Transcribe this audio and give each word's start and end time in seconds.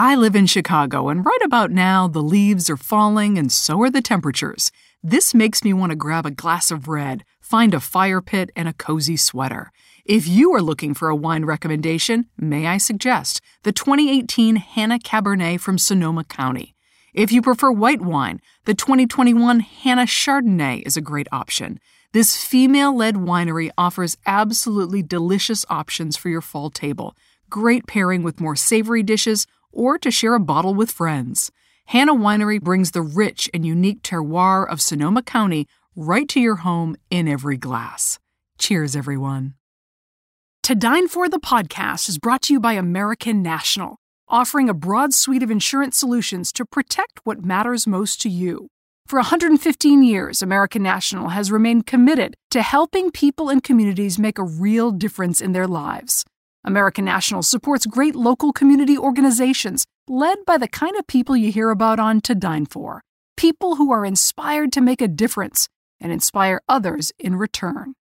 I 0.00 0.14
live 0.14 0.36
in 0.36 0.46
Chicago, 0.46 1.08
and 1.08 1.26
right 1.26 1.42
about 1.42 1.72
now, 1.72 2.06
the 2.06 2.22
leaves 2.22 2.70
are 2.70 2.76
falling 2.76 3.36
and 3.36 3.50
so 3.50 3.82
are 3.82 3.90
the 3.90 4.00
temperatures. 4.00 4.70
This 5.02 5.34
makes 5.34 5.64
me 5.64 5.72
want 5.72 5.90
to 5.90 5.96
grab 5.96 6.24
a 6.24 6.30
glass 6.30 6.70
of 6.70 6.86
red, 6.86 7.24
find 7.40 7.74
a 7.74 7.80
fire 7.80 8.20
pit, 8.20 8.52
and 8.54 8.68
a 8.68 8.72
cozy 8.72 9.16
sweater. 9.16 9.72
If 10.04 10.28
you 10.28 10.54
are 10.54 10.62
looking 10.62 10.94
for 10.94 11.08
a 11.08 11.16
wine 11.16 11.46
recommendation, 11.46 12.26
may 12.38 12.68
I 12.68 12.78
suggest 12.78 13.40
the 13.64 13.72
2018 13.72 14.54
Hanna 14.54 15.00
Cabernet 15.00 15.58
from 15.58 15.78
Sonoma 15.78 16.22
County. 16.22 16.76
If 17.12 17.32
you 17.32 17.42
prefer 17.42 17.72
white 17.72 18.00
wine, 18.00 18.40
the 18.66 18.74
2021 18.74 19.58
Hanna 19.58 20.02
Chardonnay 20.04 20.86
is 20.86 20.96
a 20.96 21.00
great 21.00 21.26
option. 21.32 21.80
This 22.12 22.36
female 22.36 22.96
led 22.96 23.16
winery 23.16 23.70
offers 23.76 24.16
absolutely 24.26 25.02
delicious 25.02 25.66
options 25.68 26.16
for 26.16 26.28
your 26.28 26.40
fall 26.40 26.70
table. 26.70 27.16
Great 27.50 27.88
pairing 27.88 28.22
with 28.22 28.40
more 28.40 28.54
savory 28.54 29.02
dishes 29.02 29.48
or 29.72 29.98
to 29.98 30.10
share 30.10 30.34
a 30.34 30.40
bottle 30.40 30.74
with 30.74 30.90
friends. 30.90 31.50
Hanna 31.86 32.14
Winery 32.14 32.60
brings 32.60 32.90
the 32.90 33.02
rich 33.02 33.48
and 33.54 33.64
unique 33.64 34.02
terroir 34.02 34.68
of 34.68 34.82
Sonoma 34.82 35.22
County 35.22 35.66
right 35.96 36.28
to 36.28 36.40
your 36.40 36.56
home 36.56 36.96
in 37.10 37.26
every 37.26 37.56
glass. 37.56 38.18
Cheers, 38.58 38.94
everyone. 38.94 39.54
To 40.64 40.74
Dine 40.74 41.08
For 41.08 41.28
the 41.28 41.40
podcast 41.40 42.08
is 42.08 42.18
brought 42.18 42.42
to 42.42 42.52
you 42.52 42.60
by 42.60 42.74
American 42.74 43.42
National, 43.42 43.96
offering 44.28 44.68
a 44.68 44.74
broad 44.74 45.14
suite 45.14 45.42
of 45.42 45.50
insurance 45.50 45.96
solutions 45.96 46.52
to 46.52 46.66
protect 46.66 47.20
what 47.24 47.44
matters 47.44 47.86
most 47.86 48.20
to 48.20 48.28
you. 48.28 48.68
For 49.06 49.18
115 49.18 50.02
years, 50.02 50.42
American 50.42 50.82
National 50.82 51.30
has 51.30 51.50
remained 51.50 51.86
committed 51.86 52.34
to 52.50 52.60
helping 52.60 53.10
people 53.10 53.48
and 53.48 53.62
communities 53.62 54.18
make 54.18 54.38
a 54.38 54.44
real 54.44 54.90
difference 54.90 55.40
in 55.40 55.52
their 55.52 55.66
lives. 55.66 56.26
American 56.68 57.04
National 57.06 57.42
supports 57.42 57.86
great 57.86 58.14
local 58.14 58.52
community 58.52 58.98
organizations 58.98 59.86
led 60.06 60.44
by 60.44 60.58
the 60.58 60.68
kind 60.68 60.94
of 60.96 61.06
people 61.06 61.34
you 61.34 61.50
hear 61.50 61.70
about 61.70 61.98
on 61.98 62.20
To 62.20 62.34
Dine 62.34 62.66
For 62.66 63.00
people 63.38 63.76
who 63.76 63.90
are 63.90 64.04
inspired 64.04 64.70
to 64.72 64.82
make 64.82 65.00
a 65.00 65.08
difference 65.08 65.70
and 65.98 66.12
inspire 66.12 66.60
others 66.68 67.10
in 67.18 67.36
return. 67.36 67.94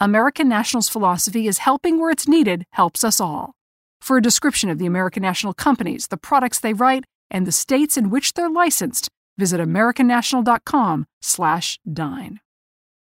American 0.00 0.48
National's 0.48 0.88
philosophy 0.88 1.46
is 1.46 1.58
helping 1.58 2.00
where 2.00 2.10
it's 2.10 2.26
needed 2.26 2.64
helps 2.72 3.04
us 3.04 3.20
all. 3.20 3.54
For 4.00 4.16
a 4.16 4.22
description 4.22 4.70
of 4.70 4.78
the 4.78 4.86
American 4.86 5.22
National 5.22 5.54
companies, 5.54 6.08
the 6.08 6.16
products 6.16 6.58
they 6.58 6.72
write, 6.72 7.04
and 7.30 7.46
the 7.46 7.52
states 7.52 7.96
in 7.96 8.10
which 8.10 8.34
they're 8.34 8.50
licensed, 8.50 9.08
visit 9.38 9.60
americannational.com/dine. 9.60 12.40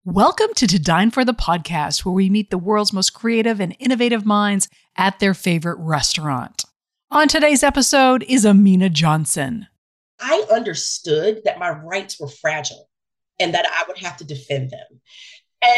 Welcome 0.07 0.53
to 0.57 0.67
To 0.67 0.77
Dine 0.77 1.09
for 1.09 1.25
the 1.25 1.33
podcast, 1.33 2.05
where 2.05 2.13
we 2.13 2.29
meet 2.29 2.51
the 2.51 2.59
world's 2.59 2.93
most 2.93 3.15
creative 3.15 3.59
and 3.59 3.75
innovative 3.79 4.23
minds 4.23 4.69
at 4.95 5.17
their 5.17 5.33
favorite 5.33 5.79
restaurant. 5.79 6.63
On 7.09 7.27
today's 7.27 7.63
episode 7.63 8.21
is 8.29 8.45
Amina 8.45 8.91
Johnson. 8.91 9.65
I 10.19 10.45
understood 10.53 11.41
that 11.45 11.57
my 11.57 11.71
rights 11.71 12.19
were 12.19 12.27
fragile 12.27 12.87
and 13.39 13.55
that 13.55 13.65
I 13.65 13.83
would 13.87 13.97
have 13.97 14.15
to 14.17 14.23
defend 14.23 14.69
them. 14.69 15.01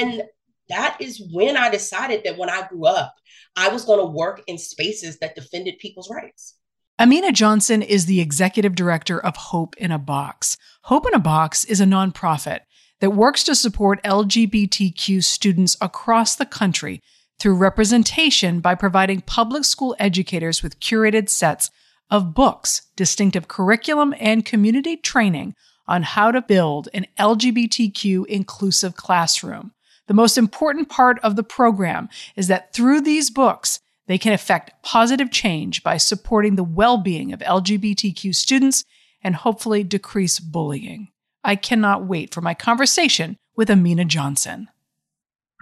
And 0.01 0.23
that 0.67 0.97
is 0.99 1.25
when 1.31 1.55
I 1.55 1.69
decided 1.69 2.25
that 2.25 2.37
when 2.37 2.49
I 2.49 2.67
grew 2.67 2.85
up, 2.85 3.16
I 3.55 3.69
was 3.69 3.85
going 3.85 3.99
to 3.99 4.11
work 4.11 4.43
in 4.45 4.57
spaces 4.57 5.19
that 5.19 5.35
defended 5.35 5.79
people's 5.79 6.09
rights. 6.09 6.55
Amina 6.99 7.31
Johnson 7.31 7.81
is 7.81 8.07
the 8.07 8.19
executive 8.19 8.75
director 8.75 9.23
of 9.23 9.37
Hope 9.37 9.77
in 9.77 9.93
a 9.93 9.97
Box. 9.97 10.57
Hope 10.81 11.07
in 11.07 11.13
a 11.13 11.19
Box 11.19 11.63
is 11.63 11.79
a 11.79 11.85
nonprofit 11.85 12.59
that 13.00 13.12
works 13.12 13.44
to 13.44 13.56
support 13.56 14.03
LGBTQ 14.03 15.24
students 15.24 15.78
across 15.81 16.35
the 16.35 16.46
country 16.46 17.02
through 17.40 17.56
representation 17.56 18.59
by 18.59 18.75
providing 18.75 19.22
public 19.22 19.63
school 19.63 19.96
educators 20.00 20.63
with 20.63 20.80
curated 20.80 21.30
sets 21.30 21.69
of 22.09 22.34
books, 22.34 22.88
distinctive 22.96 23.47
curriculum, 23.47 24.13
and 24.19 24.46
community 24.46 24.97
training 24.97 25.53
on 25.88 26.03
how 26.03 26.31
to 26.31 26.41
build 26.41 26.90
an 26.94 27.06
LGBTQ 27.19 28.25
inclusive 28.25 28.96
classroom. 28.96 29.72
The 30.08 30.14
most 30.14 30.38
important 30.38 30.90
part 30.90 31.19
of 31.19 31.35
the 31.35 31.44
program 31.44 32.09
is 32.35 32.47
that 32.47 32.74
through 32.74 33.02
these 33.02 33.29
books, 33.29 33.79
they 34.08 34.18
can 34.18 34.34
effect 34.34 34.72
positive 34.84 35.31
change 35.31 35.84
by 35.84 35.97
supporting 35.97 36.56
the 36.56 36.64
well 36.64 36.97
being 36.97 37.34
of 37.34 37.41
LGBTQ 37.41 38.34
students 38.34 38.85
and 39.22 39.35
hopefully 39.35 39.84
decrease 39.84 40.40
bullying. 40.40 41.09
I 41.47 41.56
cannot 41.56 42.06
wait 42.06 42.34
for 42.34 42.41
my 42.41 42.53
conversation 42.53 43.38
with 43.56 43.69
Amina 43.69 44.03
Johnson. 44.03 44.68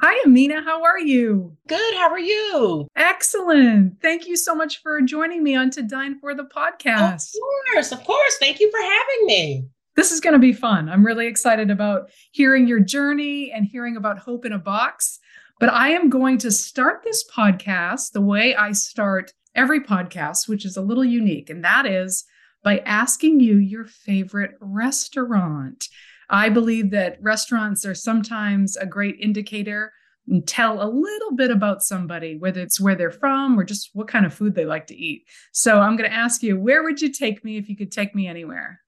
Hi, 0.01 0.19
Amina. 0.25 0.63
How 0.63 0.83
are 0.83 0.99
you? 0.99 1.55
Good. 1.67 1.93
How 1.93 2.09
are 2.09 2.19
you? 2.19 2.87
Excellent. 2.95 4.01
Thank 4.01 4.25
you 4.25 4.35
so 4.35 4.55
much 4.55 4.81
for 4.81 4.99
joining 5.01 5.43
me 5.43 5.55
on 5.55 5.69
To 5.69 5.83
Dine 5.83 6.19
for 6.19 6.33
the 6.33 6.45
podcast. 6.45 7.35
Of 7.35 7.41
course. 7.71 7.91
Of 7.91 8.03
course. 8.03 8.37
Thank 8.39 8.59
you 8.59 8.71
for 8.71 8.81
having 8.81 9.27
me. 9.27 9.67
This 9.95 10.11
is 10.11 10.19
going 10.19 10.33
to 10.33 10.39
be 10.39 10.53
fun. 10.53 10.89
I'm 10.89 11.05
really 11.05 11.27
excited 11.27 11.69
about 11.69 12.09
hearing 12.31 12.67
your 12.67 12.79
journey 12.79 13.51
and 13.51 13.63
hearing 13.63 13.95
about 13.95 14.17
Hope 14.17 14.43
in 14.43 14.53
a 14.53 14.57
Box. 14.57 15.19
But 15.59 15.71
I 15.71 15.89
am 15.89 16.09
going 16.09 16.39
to 16.39 16.51
start 16.51 17.03
this 17.03 17.23
podcast 17.29 18.11
the 18.11 18.21
way 18.21 18.55
I 18.55 18.71
start 18.71 19.33
every 19.53 19.81
podcast, 19.81 20.49
which 20.49 20.65
is 20.65 20.77
a 20.77 20.81
little 20.81 21.05
unique, 21.05 21.51
and 21.51 21.63
that 21.63 21.85
is 21.85 22.25
by 22.65 22.79
asking 22.79 23.39
you 23.39 23.57
your 23.57 23.85
favorite 23.85 24.55
restaurant. 24.59 25.87
I 26.31 26.49
believe 26.49 26.89
that 26.89 27.19
restaurants 27.21 27.85
are 27.85 27.93
sometimes 27.93 28.75
a 28.75 28.87
great 28.87 29.17
indicator 29.21 29.93
and 30.27 30.47
tell 30.47 30.81
a 30.81 30.89
little 30.89 31.35
bit 31.35 31.51
about 31.51 31.83
somebody, 31.83 32.35
whether 32.35 32.61
it's 32.61 32.81
where 32.81 32.95
they're 32.95 33.11
from 33.11 33.59
or 33.59 33.63
just 33.63 33.91
what 33.93 34.07
kind 34.07 34.25
of 34.25 34.33
food 34.33 34.55
they 34.55 34.65
like 34.65 34.87
to 34.87 34.95
eat. 34.95 35.25
So 35.51 35.79
I'm 35.79 35.95
going 35.95 36.09
to 36.09 36.15
ask 36.15 36.41
you, 36.41 36.59
where 36.59 36.81
would 36.81 36.99
you 36.99 37.13
take 37.13 37.45
me 37.45 37.57
if 37.57 37.69
you 37.69 37.77
could 37.77 37.91
take 37.91 38.15
me 38.15 38.27
anywhere? 38.27 38.81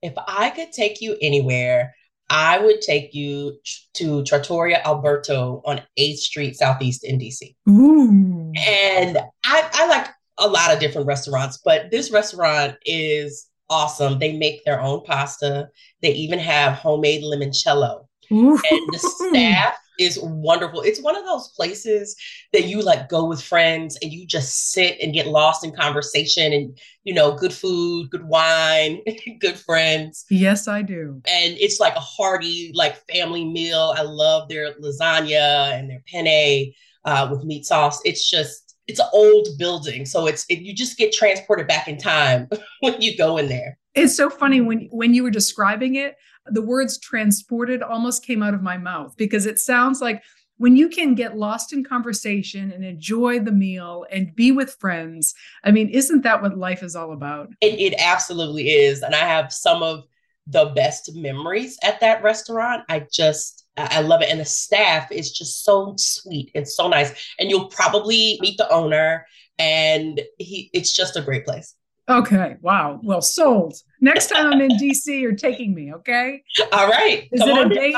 If 0.00 0.14
I 0.26 0.48
could 0.48 0.72
take 0.72 1.02
you 1.02 1.18
anywhere, 1.20 1.94
I 2.30 2.58
would 2.58 2.80
take 2.80 3.12
you 3.12 3.58
to 3.94 4.24
Trattoria 4.24 4.80
Alberto 4.82 5.62
on 5.66 5.82
8th 5.98 6.16
Street, 6.16 6.56
Southeast 6.56 7.04
in 7.04 7.18
DC. 7.18 7.54
Ooh. 7.68 8.50
And 8.56 9.18
I, 9.44 9.70
I 9.74 9.86
like 9.88 10.08
a 10.38 10.46
lot 10.46 10.72
of 10.72 10.80
different 10.80 11.06
restaurants, 11.06 11.58
but 11.64 11.90
this 11.90 12.10
restaurant 12.10 12.76
is 12.84 13.48
awesome. 13.70 14.18
They 14.18 14.36
make 14.36 14.64
their 14.64 14.80
own 14.80 15.02
pasta. 15.04 15.68
They 16.02 16.12
even 16.12 16.38
have 16.38 16.74
homemade 16.74 17.22
limoncello. 17.22 18.06
Ooh. 18.32 18.58
And 18.70 18.92
the 18.92 18.98
staff 18.98 19.76
is 19.98 20.18
wonderful. 20.20 20.80
It's 20.80 21.00
one 21.00 21.16
of 21.16 21.24
those 21.24 21.48
places 21.48 22.16
that 22.52 22.64
you 22.64 22.82
like 22.82 23.08
go 23.08 23.26
with 23.26 23.42
friends 23.42 23.96
and 24.02 24.12
you 24.12 24.26
just 24.26 24.72
sit 24.72 24.98
and 25.00 25.14
get 25.14 25.26
lost 25.26 25.64
in 25.64 25.72
conversation 25.74 26.52
and 26.52 26.78
you 27.04 27.14
know, 27.14 27.36
good 27.36 27.52
food, 27.52 28.10
good 28.10 28.24
wine, 28.24 29.00
good 29.40 29.58
friends. 29.58 30.24
Yes, 30.30 30.66
I 30.66 30.82
do. 30.82 31.20
And 31.26 31.56
it's 31.58 31.80
like 31.80 31.94
a 31.94 32.00
hearty 32.00 32.72
like 32.74 32.96
family 33.08 33.44
meal. 33.44 33.94
I 33.96 34.02
love 34.02 34.48
their 34.48 34.74
lasagna 34.74 35.72
and 35.72 35.90
their 35.90 36.02
penne 36.10 36.72
uh, 37.04 37.28
with 37.30 37.44
meat 37.44 37.66
sauce. 37.66 38.00
It's 38.04 38.28
just 38.28 38.63
it's 38.86 39.00
an 39.00 39.06
old 39.12 39.48
building, 39.58 40.04
so 40.04 40.26
it's 40.26 40.44
it, 40.48 40.60
you 40.60 40.74
just 40.74 40.96
get 40.96 41.12
transported 41.12 41.66
back 41.66 41.88
in 41.88 41.96
time 41.96 42.48
when 42.80 43.00
you 43.00 43.16
go 43.16 43.38
in 43.38 43.48
there. 43.48 43.78
It's 43.94 44.16
so 44.16 44.28
funny 44.28 44.60
when 44.60 44.88
when 44.90 45.14
you 45.14 45.22
were 45.22 45.30
describing 45.30 45.94
it, 45.94 46.16
the 46.46 46.62
words 46.62 46.98
transported 46.98 47.82
almost 47.82 48.24
came 48.24 48.42
out 48.42 48.54
of 48.54 48.62
my 48.62 48.76
mouth 48.76 49.16
because 49.16 49.46
it 49.46 49.58
sounds 49.58 50.00
like 50.00 50.22
when 50.56 50.76
you 50.76 50.88
can 50.88 51.14
get 51.14 51.36
lost 51.36 51.72
in 51.72 51.82
conversation 51.82 52.70
and 52.72 52.84
enjoy 52.84 53.40
the 53.40 53.52
meal 53.52 54.06
and 54.10 54.34
be 54.34 54.52
with 54.52 54.76
friends. 54.78 55.34
I 55.64 55.70
mean, 55.70 55.88
isn't 55.88 56.22
that 56.22 56.42
what 56.42 56.56
life 56.56 56.82
is 56.82 56.94
all 56.94 57.12
about? 57.12 57.48
It, 57.60 57.80
it 57.80 57.94
absolutely 57.98 58.68
is. 58.68 59.02
And 59.02 59.14
I 59.14 59.26
have 59.26 59.52
some 59.52 59.82
of 59.82 60.04
the 60.46 60.66
best 60.66 61.14
memories 61.14 61.78
at 61.82 62.00
that 62.00 62.22
restaurant. 62.22 62.84
I 62.88 63.06
just, 63.12 63.63
I 63.76 64.00
love 64.02 64.22
it. 64.22 64.30
And 64.30 64.40
the 64.40 64.44
staff 64.44 65.10
is 65.10 65.32
just 65.32 65.64
so 65.64 65.94
sweet 65.98 66.50
and 66.54 66.68
so 66.68 66.88
nice. 66.88 67.12
And 67.38 67.50
you'll 67.50 67.68
probably 67.68 68.38
meet 68.40 68.56
the 68.56 68.70
owner 68.70 69.26
and 69.58 70.20
he, 70.38 70.70
it's 70.72 70.92
just 70.92 71.16
a 71.16 71.22
great 71.22 71.44
place. 71.44 71.74
Okay. 72.08 72.56
Wow. 72.60 73.00
Well, 73.02 73.22
sold. 73.22 73.74
Next 74.00 74.28
time 74.28 74.52
I'm 74.52 74.60
in 74.60 74.70
DC, 74.78 75.20
you're 75.20 75.34
taking 75.34 75.74
me. 75.74 75.92
Okay. 75.94 76.42
All 76.72 76.88
right. 76.88 77.28
Is 77.32 77.40
Come 77.40 77.48
it 77.50 77.58
on, 77.58 77.72
a 77.72 77.74
date? 77.74 77.96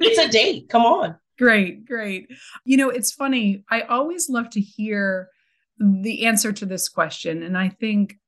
it's 0.00 0.18
a 0.18 0.28
date. 0.28 0.68
Come 0.68 0.84
on. 0.84 1.16
Great. 1.38 1.86
Great. 1.86 2.28
You 2.64 2.76
know, 2.76 2.90
it's 2.90 3.12
funny. 3.12 3.64
I 3.70 3.82
always 3.82 4.28
love 4.28 4.50
to 4.50 4.60
hear 4.60 5.28
the 5.78 6.26
answer 6.26 6.52
to 6.52 6.66
this 6.66 6.88
question. 6.88 7.42
And 7.42 7.56
I 7.56 7.68
think 7.68 8.18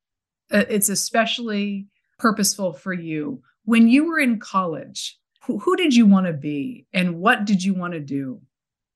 uh, 0.51 0.63
it's 0.69 0.89
especially 0.89 1.87
purposeful 2.17 2.73
for 2.73 2.93
you. 2.93 3.41
When 3.65 3.87
you 3.87 4.05
were 4.05 4.19
in 4.19 4.39
college, 4.39 5.17
who, 5.47 5.57
who 5.59 5.77
did 5.77 5.95
you 5.95 6.05
want 6.05 6.27
to 6.27 6.33
be 6.33 6.85
and 6.93 7.19
what 7.19 7.45
did 7.45 7.63
you 7.63 7.73
want 7.73 7.93
to 7.93 8.01
do? 8.01 8.41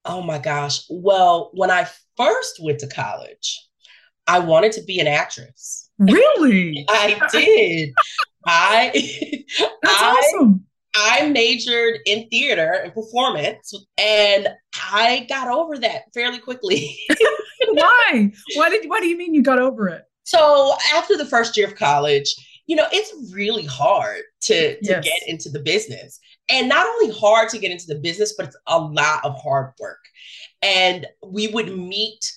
Oh 0.03 0.21
my 0.21 0.37
gosh. 0.37 0.83
Well, 0.89 1.49
when 1.53 1.71
I 1.71 1.87
first 2.17 2.59
went 2.61 2.79
to 2.79 2.87
college, 2.87 3.67
I 4.27 4.39
wanted 4.39 4.73
to 4.73 4.83
be 4.83 4.99
an 4.99 5.07
actress. 5.07 5.89
Really? 5.97 6.85
I 6.89 7.19
did. 7.31 7.93
I 8.45 8.91
That's 9.81 10.01
I, 10.01 10.33
awesome. 10.35 10.65
I 10.93 11.29
majored 11.29 11.99
in 12.05 12.27
theater 12.27 12.81
and 12.83 12.93
performance 12.93 13.73
and 13.97 14.49
I 14.91 15.25
got 15.29 15.47
over 15.47 15.77
that 15.77 16.13
fairly 16.13 16.39
quickly. 16.39 16.99
why? 17.69 18.31
Why 18.55 18.69
did 18.69 18.89
why 18.89 18.99
do 18.99 19.07
you 19.07 19.17
mean 19.17 19.33
you 19.33 19.41
got 19.41 19.59
over 19.59 19.87
it? 19.87 20.03
So 20.23 20.73
after 20.93 21.15
the 21.15 21.25
first 21.25 21.55
year 21.55 21.67
of 21.67 21.75
college, 21.75 22.35
you 22.67 22.75
know, 22.75 22.87
it's 22.91 23.33
really 23.33 23.65
hard 23.65 24.21
to, 24.43 24.77
to 24.77 24.79
yes. 24.81 25.03
get 25.03 25.27
into 25.27 25.49
the 25.49 25.59
business. 25.59 26.19
And 26.51 26.67
not 26.67 26.85
only 26.85 27.17
hard 27.17 27.49
to 27.49 27.59
get 27.59 27.71
into 27.71 27.87
the 27.87 27.99
business, 27.99 28.33
but 28.37 28.47
it's 28.47 28.57
a 28.67 28.77
lot 28.77 29.23
of 29.23 29.41
hard 29.41 29.71
work. 29.79 30.03
And 30.61 31.07
we 31.25 31.47
would 31.47 31.75
meet 31.77 32.31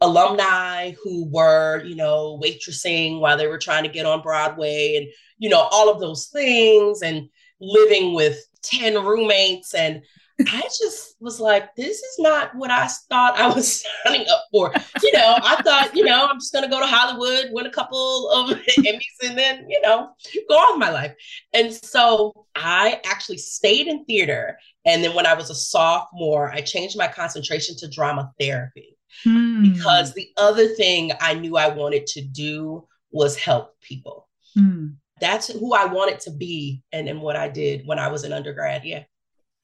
alumni 0.00 0.92
who 1.02 1.26
were, 1.26 1.84
you 1.84 1.96
know, 1.96 2.40
waitressing 2.42 3.20
while 3.20 3.36
they 3.36 3.46
were 3.46 3.58
trying 3.58 3.82
to 3.84 3.90
get 3.90 4.06
on 4.06 4.22
Broadway 4.22 4.96
and, 4.96 5.06
you 5.38 5.48
know, 5.48 5.68
all 5.70 5.90
of 5.90 6.00
those 6.00 6.28
things 6.28 7.02
and 7.02 7.28
living 7.60 8.14
with 8.14 8.42
10 8.62 9.04
roommates 9.04 9.74
and 9.74 10.02
I 10.46 10.62
just 10.62 11.16
was 11.20 11.40
like, 11.40 11.74
this 11.74 11.98
is 11.98 12.16
not 12.18 12.54
what 12.54 12.70
I 12.70 12.86
thought 13.08 13.38
I 13.38 13.48
was 13.48 13.84
signing 14.04 14.26
up 14.28 14.44
for. 14.52 14.72
You 15.02 15.12
know, 15.12 15.36
I 15.42 15.60
thought, 15.62 15.96
you 15.96 16.04
know, 16.04 16.28
I'm 16.30 16.38
just 16.38 16.52
going 16.52 16.64
to 16.64 16.70
go 16.70 16.78
to 16.78 16.86
Hollywood, 16.86 17.52
win 17.52 17.66
a 17.66 17.70
couple 17.70 18.30
of 18.30 18.50
Emmys, 18.78 19.00
and 19.24 19.36
then, 19.36 19.68
you 19.68 19.80
know, 19.80 20.10
go 20.48 20.54
on 20.54 20.78
with 20.78 20.86
my 20.86 20.92
life. 20.92 21.14
And 21.52 21.72
so 21.72 22.46
I 22.54 23.00
actually 23.04 23.38
stayed 23.38 23.88
in 23.88 24.04
theater. 24.04 24.58
And 24.84 25.02
then 25.02 25.14
when 25.14 25.26
I 25.26 25.34
was 25.34 25.50
a 25.50 25.54
sophomore, 25.56 26.52
I 26.52 26.60
changed 26.60 26.96
my 26.96 27.08
concentration 27.08 27.76
to 27.78 27.88
drama 27.88 28.30
therapy 28.38 28.96
hmm. 29.24 29.62
because 29.62 30.14
the 30.14 30.28
other 30.36 30.68
thing 30.68 31.12
I 31.20 31.34
knew 31.34 31.56
I 31.56 31.68
wanted 31.68 32.06
to 32.08 32.22
do 32.22 32.86
was 33.10 33.36
help 33.36 33.74
people. 33.80 34.28
Hmm. 34.54 34.90
That's 35.20 35.48
who 35.48 35.74
I 35.74 35.86
wanted 35.86 36.20
to 36.20 36.30
be 36.30 36.84
and, 36.92 37.08
and 37.08 37.20
what 37.20 37.34
I 37.34 37.48
did 37.48 37.84
when 37.86 37.98
I 37.98 38.06
was 38.06 38.22
an 38.22 38.32
undergrad. 38.32 38.84
Yeah 38.84 39.02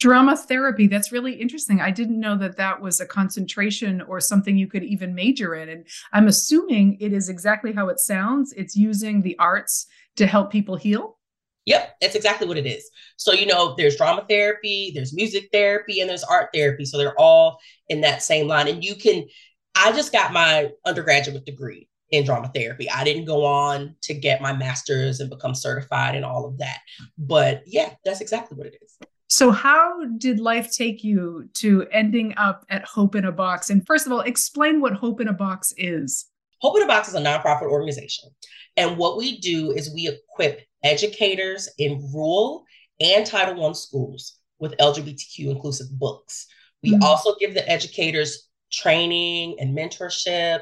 drama 0.01 0.37
therapy 0.37 0.87
that's 0.87 1.13
really 1.13 1.35
interesting 1.35 1.81
i 1.81 1.91
didn't 1.91 2.19
know 2.19 2.37
that 2.37 2.57
that 2.57 2.81
was 2.81 3.01
a 3.01 3.07
concentration 3.07 4.01
or 4.03 4.21
something 4.21 4.57
you 4.57 4.67
could 4.67 4.85
even 4.85 5.15
major 5.15 5.55
in 5.55 5.69
and 5.69 5.87
i'm 6.13 6.27
assuming 6.27 6.97
it 7.01 7.13
is 7.13 7.29
exactly 7.29 7.73
how 7.73 7.89
it 7.89 8.01
sounds 8.01 8.53
it's 8.55 8.77
using 8.77 9.23
the 9.23 9.39
arts 9.39 9.87
to 10.17 10.27
help 10.27 10.51
people 10.51 10.77
heal 10.77 11.19
Yep, 11.67 11.97
that's 12.01 12.15
exactly 12.15 12.47
what 12.47 12.59
it 12.59 12.67
is. 12.67 12.91
So, 13.17 13.33
you 13.33 13.47
know, 13.47 13.75
there's 13.77 13.97
drama 13.97 14.27
therapy, 14.29 14.93
there's 14.95 15.15
music 15.15 15.49
therapy, 15.51 16.01
and 16.01 16.11
there's 16.11 16.25
art 16.25 16.51
therapy. 16.53 16.85
So 16.85 16.99
they're 16.99 17.19
all 17.19 17.59
in 17.89 18.03
that 18.03 18.23
same 18.23 18.47
line. 18.49 18.69
And 18.69 18.85
you 18.85 18.95
can, 18.95 19.25
I 19.75 19.93
just 19.93 20.13
got 20.13 20.33
my 20.33 20.71
undergraduate 20.85 21.47
degree 21.47 21.89
in 22.11 22.25
drama 22.25 22.51
therapy. 22.55 22.89
I 22.91 23.03
didn't 23.03 23.25
go 23.25 23.45
on 23.45 23.97
to 24.03 24.15
get 24.15 24.43
my 24.43 24.53
master's 24.53 25.21
and 25.21 25.31
become 25.31 25.55
certified 25.55 26.15
and 26.15 26.25
all 26.25 26.47
of 26.47 26.59
that. 26.59 26.81
But 27.17 27.63
yeah, 27.67 27.95
that's 28.05 28.21
exactly 28.21 28.59
what 28.59 28.67
it 28.67 28.77
is. 28.83 28.84
So, 29.37 29.51
how 29.51 30.05
did 30.17 30.39
life 30.39 30.71
take 30.71 31.03
you 31.03 31.49
to 31.55 31.89
ending 31.91 32.35
up 32.37 32.65
at 32.71 32.85
Hope 32.85 33.17
in 33.17 33.25
a 33.25 33.33
Box? 33.33 33.69
And 33.69 33.85
first 33.85 34.07
of 34.07 34.13
all, 34.13 34.21
explain 34.21 34.81
what 34.81 34.93
Hope 34.93 35.21
in 35.21 35.27
a 35.27 35.33
Box 35.33 35.75
is. 35.77 36.27
Hope 36.61 36.77
in 36.77 36.85
a 36.85 36.87
Box 36.87 37.09
is 37.09 37.15
a 37.15 37.21
nonprofit 37.21 37.63
organization. 37.63 38.31
And 38.77 38.97
what 38.97 39.17
we 39.17 39.41
do 39.41 39.73
is 39.73 39.93
we 39.93 40.07
equip 40.07 40.61
educators 40.85 41.69
in 41.79 42.13
rural 42.15 42.63
and 43.01 43.27
Title 43.27 43.67
I 43.67 43.73
schools 43.73 44.39
with 44.61 44.77
LGBTQ 44.77 45.51
inclusive 45.51 45.89
books. 45.99 46.47
We 46.85 46.93
mm-hmm. 46.93 47.03
also 47.03 47.35
give 47.41 47.55
the 47.55 47.69
educators 47.69 48.49
training 48.71 49.57
and 49.59 49.77
mentorship 49.77 50.61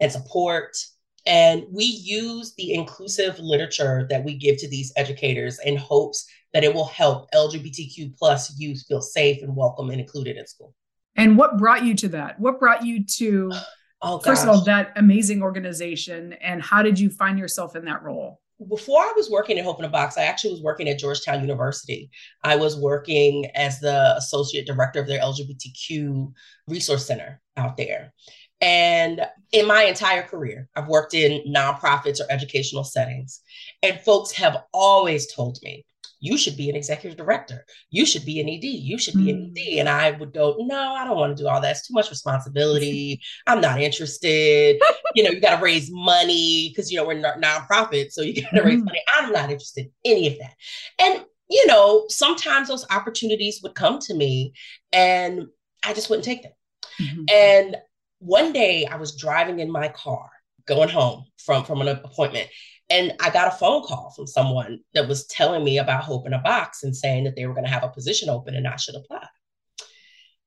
and 0.00 0.10
support. 0.10 0.76
And 1.24 1.66
we 1.70 1.84
use 1.84 2.52
the 2.56 2.74
inclusive 2.74 3.38
literature 3.38 4.08
that 4.10 4.24
we 4.24 4.36
give 4.36 4.56
to 4.58 4.68
these 4.68 4.92
educators 4.96 5.60
in 5.64 5.76
hopes 5.76 6.26
that 6.54 6.64
it 6.64 6.72
will 6.72 6.86
help 6.86 7.30
LGBTQ 7.32 8.16
plus 8.16 8.58
youth 8.58 8.84
feel 8.88 9.00
safe 9.00 9.42
and 9.42 9.54
welcome 9.54 9.90
and 9.90 10.00
included 10.00 10.36
in 10.36 10.46
school. 10.46 10.74
And 11.16 11.36
what 11.36 11.58
brought 11.58 11.84
you 11.84 11.94
to 11.96 12.08
that? 12.10 12.38
What 12.40 12.58
brought 12.58 12.84
you 12.84 13.04
to, 13.04 13.52
oh, 14.02 14.18
first 14.20 14.44
of 14.44 14.48
all, 14.48 14.64
that 14.64 14.92
amazing 14.96 15.42
organization? 15.42 16.32
And 16.34 16.62
how 16.62 16.82
did 16.82 16.98
you 16.98 17.10
find 17.10 17.38
yourself 17.38 17.76
in 17.76 17.84
that 17.86 18.02
role? 18.02 18.40
Before 18.68 19.00
I 19.00 19.12
was 19.14 19.30
working 19.30 19.56
at 19.58 19.64
Hope 19.64 19.78
in 19.78 19.84
a 19.84 19.88
Box, 19.88 20.18
I 20.18 20.24
actually 20.24 20.52
was 20.52 20.62
working 20.62 20.88
at 20.88 20.98
Georgetown 20.98 21.40
University. 21.40 22.10
I 22.42 22.56
was 22.56 22.76
working 22.76 23.46
as 23.54 23.78
the 23.78 24.16
associate 24.16 24.66
director 24.66 25.00
of 25.00 25.06
their 25.06 25.20
LGBTQ 25.20 26.32
resource 26.66 27.06
center 27.06 27.40
out 27.56 27.76
there. 27.76 28.12
And 28.60 29.20
in 29.52 29.66
my 29.66 29.84
entire 29.84 30.22
career, 30.22 30.68
I've 30.74 30.88
worked 30.88 31.14
in 31.14 31.44
nonprofits 31.52 32.20
or 32.20 32.26
educational 32.30 32.82
settings. 32.82 33.40
And 33.82 34.00
folks 34.00 34.32
have 34.32 34.64
always 34.72 35.32
told 35.32 35.58
me 35.62 35.84
you 36.20 36.36
should 36.36 36.56
be 36.56 36.68
an 36.68 36.76
executive 36.76 37.16
director. 37.16 37.64
You 37.90 38.04
should 38.04 38.24
be 38.24 38.40
an 38.40 38.48
ED. 38.48 38.64
You 38.64 38.98
should 38.98 39.14
be 39.14 39.30
an 39.30 39.54
ED. 39.56 39.74
Hmm. 39.74 39.78
And 39.80 39.88
I 39.88 40.10
would 40.12 40.32
go, 40.32 40.56
no, 40.58 40.94
I 40.94 41.04
don't 41.04 41.16
want 41.16 41.36
to 41.36 41.42
do 41.42 41.48
all 41.48 41.60
that. 41.60 41.70
It's 41.70 41.86
too 41.86 41.94
much 41.94 42.10
responsibility. 42.10 43.20
I'm 43.46 43.60
not 43.60 43.80
interested. 43.80 44.80
you 45.14 45.22
know, 45.22 45.30
you 45.30 45.40
got 45.40 45.56
to 45.56 45.62
raise 45.62 45.90
money 45.90 46.70
because, 46.70 46.90
you 46.90 46.98
know, 46.98 47.06
we're 47.06 47.14
not 47.14 47.40
nonprofit. 47.40 48.10
So 48.10 48.22
you 48.22 48.42
got 48.42 48.50
to 48.50 48.60
mm. 48.62 48.64
raise 48.64 48.80
hmm. 48.80 48.86
money. 48.86 49.02
I'm 49.16 49.32
not 49.32 49.50
interested 49.50 49.86
in 50.04 50.12
any 50.12 50.26
of 50.28 50.38
that. 50.38 50.54
And, 50.98 51.24
you 51.48 51.66
know, 51.66 52.04
sometimes 52.08 52.68
those 52.68 52.86
opportunities 52.90 53.60
would 53.62 53.74
come 53.74 53.98
to 54.00 54.14
me 54.14 54.52
and 54.92 55.46
I 55.84 55.94
just 55.94 56.10
wouldn't 56.10 56.24
take 56.24 56.42
them. 56.42 56.52
Mm-hmm. 57.00 57.24
And 57.32 57.76
one 58.18 58.52
day 58.52 58.86
I 58.86 58.96
was 58.96 59.16
driving 59.16 59.60
in 59.60 59.70
my 59.70 59.88
car 59.88 60.28
going 60.66 60.88
home 60.88 61.24
from, 61.38 61.64
from 61.64 61.80
an 61.80 61.88
appointment 61.88 62.48
and 62.90 63.12
I 63.20 63.30
got 63.30 63.48
a 63.48 63.56
phone 63.56 63.82
call 63.82 64.12
from 64.16 64.26
someone 64.26 64.80
that 64.94 65.08
was 65.08 65.26
telling 65.26 65.62
me 65.62 65.78
about 65.78 66.04
Hope 66.04 66.26
in 66.26 66.32
a 66.32 66.38
Box 66.38 66.82
and 66.82 66.96
saying 66.96 67.24
that 67.24 67.36
they 67.36 67.46
were 67.46 67.54
going 67.54 67.66
to 67.66 67.70
have 67.70 67.84
a 67.84 67.88
position 67.88 68.30
open 68.30 68.54
and 68.54 68.66
I 68.66 68.76
should 68.76 68.94
apply. 68.94 69.26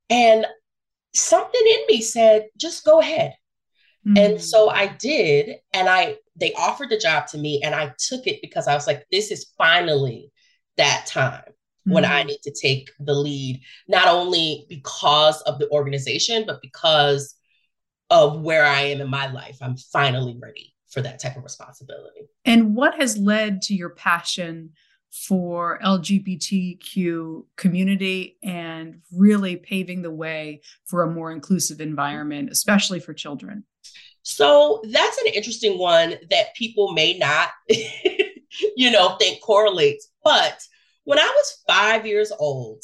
And 0.10 0.46
something 1.14 1.62
in 1.64 1.86
me 1.88 2.02
said, 2.02 2.48
just 2.58 2.84
go 2.84 3.00
ahead. 3.00 3.36
Mm-hmm. 4.08 4.18
And 4.18 4.42
so 4.42 4.70
I 4.70 4.88
did. 4.88 5.58
And 5.74 5.88
I 5.88 6.18
they 6.36 6.54
offered 6.54 6.90
the 6.90 6.98
job 6.98 7.28
to 7.28 7.38
me 7.38 7.62
and 7.64 7.76
I 7.76 7.94
took 8.00 8.26
it 8.26 8.42
because 8.42 8.68
I 8.68 8.74
was 8.74 8.88
like, 8.88 9.06
this 9.12 9.30
is 9.30 9.52
finally 9.58 10.32
that 10.78 11.06
time 11.06 11.44
mm-hmm. 11.44 11.94
when 11.94 12.06
I 12.06 12.24
mm. 12.24 12.28
need 12.28 12.40
to 12.44 12.54
take 12.60 12.90
the 13.00 13.14
lead, 13.14 13.62
not 13.88 14.08
only 14.08 14.66
because 14.68 15.42
of 15.44 15.60
the 15.60 15.70
organization, 15.70 16.46
but 16.48 16.62
because 16.64 17.36
of 18.10 18.42
where 18.42 18.66
I 18.66 18.82
am 18.82 19.02
in 19.02 19.10
my 19.10 19.32
life. 19.32 19.58
I'm 19.62 19.78
finally 19.78 20.38
ready 20.42 20.71
for 20.92 21.02
that 21.02 21.20
type 21.20 21.38
of 21.38 21.44
responsibility. 21.44 22.28
And 22.46 22.76
what 22.76 22.96
has 22.96 23.18
led 23.18 23.62
to 23.64 23.74
your 23.74 23.90
passion 23.90 24.72
for 25.12 25.80
LGBTQ 25.84 27.46
community 27.58 28.38
and 28.44 29.02
really 29.12 29.56
paving 29.58 30.02
the 30.02 30.12
way 30.12 30.62
for 30.86 31.04
a 31.04 31.12
more 31.12 31.32
inclusive 31.32 31.82
environment, 31.82 32.50
especially 32.52 33.00
for 33.00 33.14
children? 33.14 33.64
So 34.24 34.82
that's 34.90 35.18
an 35.20 35.34
interesting 35.34 35.78
one 35.78 36.16
that 36.30 36.56
people 36.56 36.94
may 36.94 37.18
not, 37.18 37.50
you 37.70 38.92
know, 38.92 39.16
think 39.18 39.42
correlates. 39.42 40.10
But 40.24 40.62
when 41.06 41.20
I 41.20 41.26
was 41.26 41.64
five 41.68 42.06
years 42.06 42.32
old, 42.38 42.84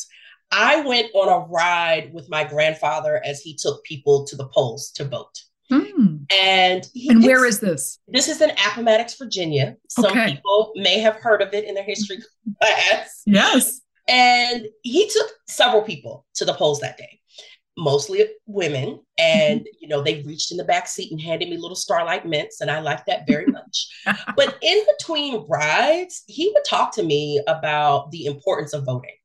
I 0.51 0.81
went 0.81 1.13
on 1.13 1.29
a 1.29 1.45
ride 1.47 2.13
with 2.13 2.29
my 2.29 2.43
grandfather 2.43 3.21
as 3.23 3.41
he 3.41 3.55
took 3.55 3.83
people 3.83 4.25
to 4.27 4.35
the 4.35 4.47
polls 4.47 4.91
to 4.95 5.05
vote. 5.05 5.43
Mm. 5.71 6.31
And 6.31 6.87
and 7.09 7.23
where 7.23 7.45
is 7.45 7.59
this? 7.59 7.99
This 8.07 8.27
is 8.29 8.41
in 8.41 8.51
Appomattox, 8.51 9.15
Virginia. 9.15 9.75
Some 9.89 10.11
okay. 10.11 10.35
people 10.35 10.71
may 10.75 10.99
have 10.99 11.15
heard 11.15 11.41
of 11.41 11.53
it 11.53 11.65
in 11.65 11.75
their 11.75 11.83
history 11.83 12.19
class. 12.61 13.23
Yes. 13.25 13.81
And 14.07 14.65
he 14.83 15.09
took 15.09 15.27
several 15.47 15.81
people 15.81 16.25
to 16.35 16.45
the 16.45 16.53
polls 16.53 16.79
that 16.79 16.97
day. 16.97 17.19
mostly 17.77 18.25
women. 18.47 18.99
And, 19.17 19.61
mm-hmm. 19.61 19.67
you 19.79 19.87
know, 19.87 20.01
they 20.01 20.23
reached 20.23 20.51
in 20.51 20.57
the 20.57 20.63
back 20.63 20.87
seat 20.87 21.11
and 21.11 21.21
handed 21.21 21.49
me 21.49 21.57
little 21.57 21.75
starlight 21.75 22.25
mints. 22.25 22.61
And 22.61 22.71
I 22.71 22.79
liked 22.79 23.05
that 23.07 23.27
very 23.27 23.45
much. 23.47 23.87
but 24.35 24.57
in 24.61 24.83
between 24.97 25.45
rides, 25.47 26.23
he 26.27 26.51
would 26.53 26.65
talk 26.65 26.93
to 26.95 27.03
me 27.03 27.41
about 27.47 28.11
the 28.11 28.25
importance 28.25 28.73
of 28.73 28.85
voting 28.85 29.15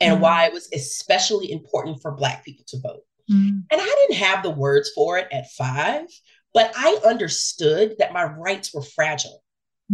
and 0.00 0.14
mm-hmm. 0.14 0.22
why 0.22 0.46
it 0.46 0.52
was 0.52 0.68
especially 0.72 1.50
important 1.50 2.00
for 2.00 2.12
Black 2.12 2.44
people 2.44 2.64
to 2.68 2.80
vote. 2.80 3.02
Mm-hmm. 3.30 3.58
And 3.70 3.80
I 3.80 4.06
didn't 4.08 4.24
have 4.24 4.42
the 4.42 4.50
words 4.50 4.90
for 4.94 5.18
it 5.18 5.28
at 5.32 5.50
five, 5.50 6.06
but 6.54 6.72
I 6.76 6.98
understood 7.04 7.96
that 7.98 8.12
my 8.12 8.24
rights 8.24 8.72
were 8.72 8.82
fragile 8.82 9.42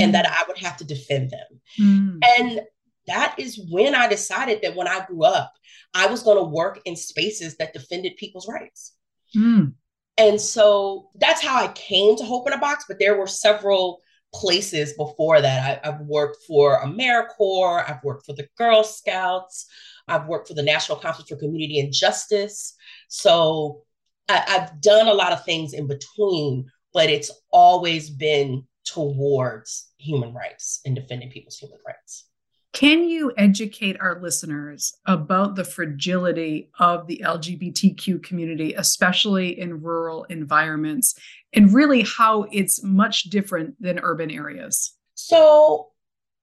and 0.01 0.11
mm. 0.11 0.12
that 0.12 0.31
I 0.31 0.45
would 0.49 0.59
have 0.59 0.77
to 0.79 0.85
defend 0.85 1.31
them. 1.31 1.61
Mm. 1.81 2.19
And 2.39 2.61
that 3.07 3.35
is 3.39 3.61
when 3.71 3.95
I 3.95 4.09
decided 4.09 4.61
that 4.62 4.77
when 4.77 4.89
I 4.89 5.05
grew 5.07 5.25
up, 5.25 5.53
I 5.95 6.07
was 6.07 6.23
going 6.23 6.39
to 6.39 6.45
work 6.45 6.81
in 6.85 6.97
spaces 6.97 7.57
that 7.57 7.73
defended 7.73 8.17
people's 8.17 8.49
rights. 8.49 8.95
Mm. 9.37 9.75
And 10.19 10.41
so 10.41 11.11
that's 11.17 11.43
how 11.43 11.62
I 11.62 11.69
came 11.69 12.17
to 12.17 12.25
Hope 12.25 12.47
in 12.47 12.53
a 12.53 12.59
Box. 12.59 12.85
But 12.87 12.99
there 12.99 13.19
were 13.19 13.27
several 13.27 14.01
places 14.35 14.95
before 14.95 15.41
that. 15.41 15.81
I, 15.85 15.87
have 15.87 16.01
worked 16.01 16.39
for 16.47 16.81
AmeriCorps, 16.83 17.91
I've 17.91 18.05
worked 18.05 18.27
for 18.27 18.35
the 18.35 18.49
Girl 18.57 18.85
Scouts, 18.85 19.67
I've 20.09 20.26
worked 20.26 20.49
for 20.49 20.54
the 20.54 20.62
National 20.62 20.99
Conference 20.99 21.28
for 21.28 21.37
Community 21.37 21.80
and 21.80 21.92
Justice. 21.92 22.75
So 23.09 23.82
I, 24.28 24.44
I've 24.49 24.80
done 24.80 25.09
a 25.09 25.14
lot 25.14 25.32
of 25.32 25.44
things 25.44 25.73
in 25.73 25.87
between, 25.87 26.71
but 26.92 27.11
it's 27.11 27.30
always 27.50 28.11
been 28.11 28.64
towards 28.85 29.90
human 29.99 30.35
rights 30.35 30.80
and 30.85 30.94
defending 30.94 31.30
people's 31.30 31.59
human 31.59 31.78
rights. 31.87 32.26
Can 32.73 33.04
you 33.04 33.32
educate 33.37 34.00
our 34.00 34.21
listeners 34.23 34.94
about 35.04 35.56
the 35.56 35.64
fragility 35.64 36.71
of 36.78 37.06
the 37.06 37.21
LGBTQ 37.23 38.23
community, 38.23 38.73
especially 38.73 39.61
in 39.61 39.82
rural 39.82 40.25
environments, 40.25 41.14
and 41.52 41.75
really 41.75 42.02
how 42.02 42.47
it's 42.50 42.82
much 42.82 43.25
different 43.25 43.80
than 43.80 43.99
urban 43.99 44.30
areas? 44.30 44.94
So, 45.14 45.88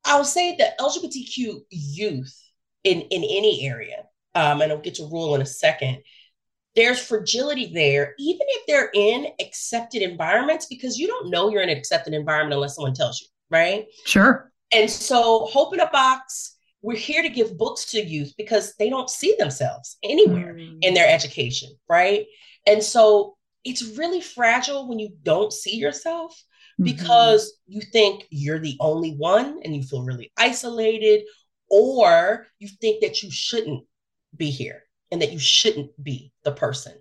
I'll 0.05 0.23
say 0.23 0.55
that 0.57 0.79
LGBTQ 0.79 1.61
youth 1.71 2.39
in, 2.83 3.01
in 3.01 3.24
any 3.24 3.67
area, 3.67 4.05
um, 4.36 4.62
and 4.62 4.71
I'll 4.71 4.79
get 4.79 4.95
to 4.95 5.03
rule 5.03 5.36
in 5.36 5.41
a 5.41 5.45
second, 5.45 6.00
there's 6.75 7.00
fragility 7.00 7.71
there, 7.74 8.13
even 8.19 8.45
if 8.50 8.67
they're 8.67 8.91
in 8.93 9.27
accepted 9.39 10.01
environments, 10.01 10.67
because 10.67 10.98
you 10.98 11.07
don't 11.07 11.29
know 11.29 11.50
you're 11.50 11.62
in 11.62 11.69
an 11.69 11.77
accepted 11.77 12.13
environment 12.13 12.53
unless 12.53 12.75
someone 12.75 12.93
tells 12.93 13.21
you, 13.21 13.27
right? 13.50 13.86
Sure. 14.05 14.51
And 14.71 14.89
so, 14.89 15.45
Hope 15.45 15.74
in 15.74 15.79
a 15.79 15.89
Box, 15.89 16.55
we're 16.81 16.95
here 16.95 17.24
to 17.24 17.29
give 17.29 17.57
books 17.57 17.86
to 17.91 18.01
youth 18.01 18.33
because 18.38 18.75
they 18.77 18.89
don't 18.89 19.09
see 19.09 19.36
themselves 19.38 19.98
anywhere 20.03 20.53
mm. 20.53 20.77
in 20.81 20.93
their 20.93 21.09
education, 21.09 21.69
right? 21.89 22.25
And 22.67 22.83
so, 22.83 23.36
it's 23.65 23.98
really 23.98 24.21
fragile 24.21 24.88
when 24.88 25.00
you 25.00 25.09
don't 25.24 25.51
see 25.51 25.75
yourself 25.75 26.31
mm-hmm. 26.79 26.86
because 26.86 27.57
you 27.67 27.81
think 27.81 28.25
you're 28.29 28.59
the 28.59 28.77
only 28.79 29.15
one 29.15 29.59
and 29.63 29.75
you 29.75 29.83
feel 29.83 30.03
really 30.03 30.31
isolated, 30.38 31.24
or 31.69 32.47
you 32.59 32.67
think 32.67 33.01
that 33.01 33.23
you 33.23 33.31
shouldn't 33.31 33.85
be 34.35 34.49
here 34.49 34.83
and 35.11 35.21
that 35.21 35.31
you 35.31 35.39
shouldn't 35.39 35.91
be 36.03 36.31
the 36.43 36.51
person 36.51 36.93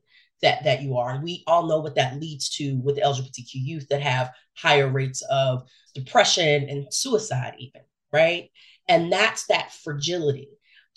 that 0.42 0.64
that 0.64 0.82
you 0.82 0.96
are. 0.96 1.10
And 1.10 1.22
we 1.22 1.42
all 1.46 1.66
know 1.66 1.80
what 1.80 1.96
that 1.96 2.20
leads 2.20 2.48
to 2.56 2.76
with 2.76 2.98
lgbtq 2.98 3.50
youth 3.52 3.88
that 3.88 4.02
have 4.02 4.30
higher 4.54 4.88
rates 4.88 5.22
of 5.30 5.68
depression 5.94 6.68
and 6.68 6.92
suicide 6.92 7.54
even 7.58 7.82
right? 8.12 8.50
And 8.88 9.12
that's 9.12 9.46
that 9.48 9.70
fragility. 9.70 10.48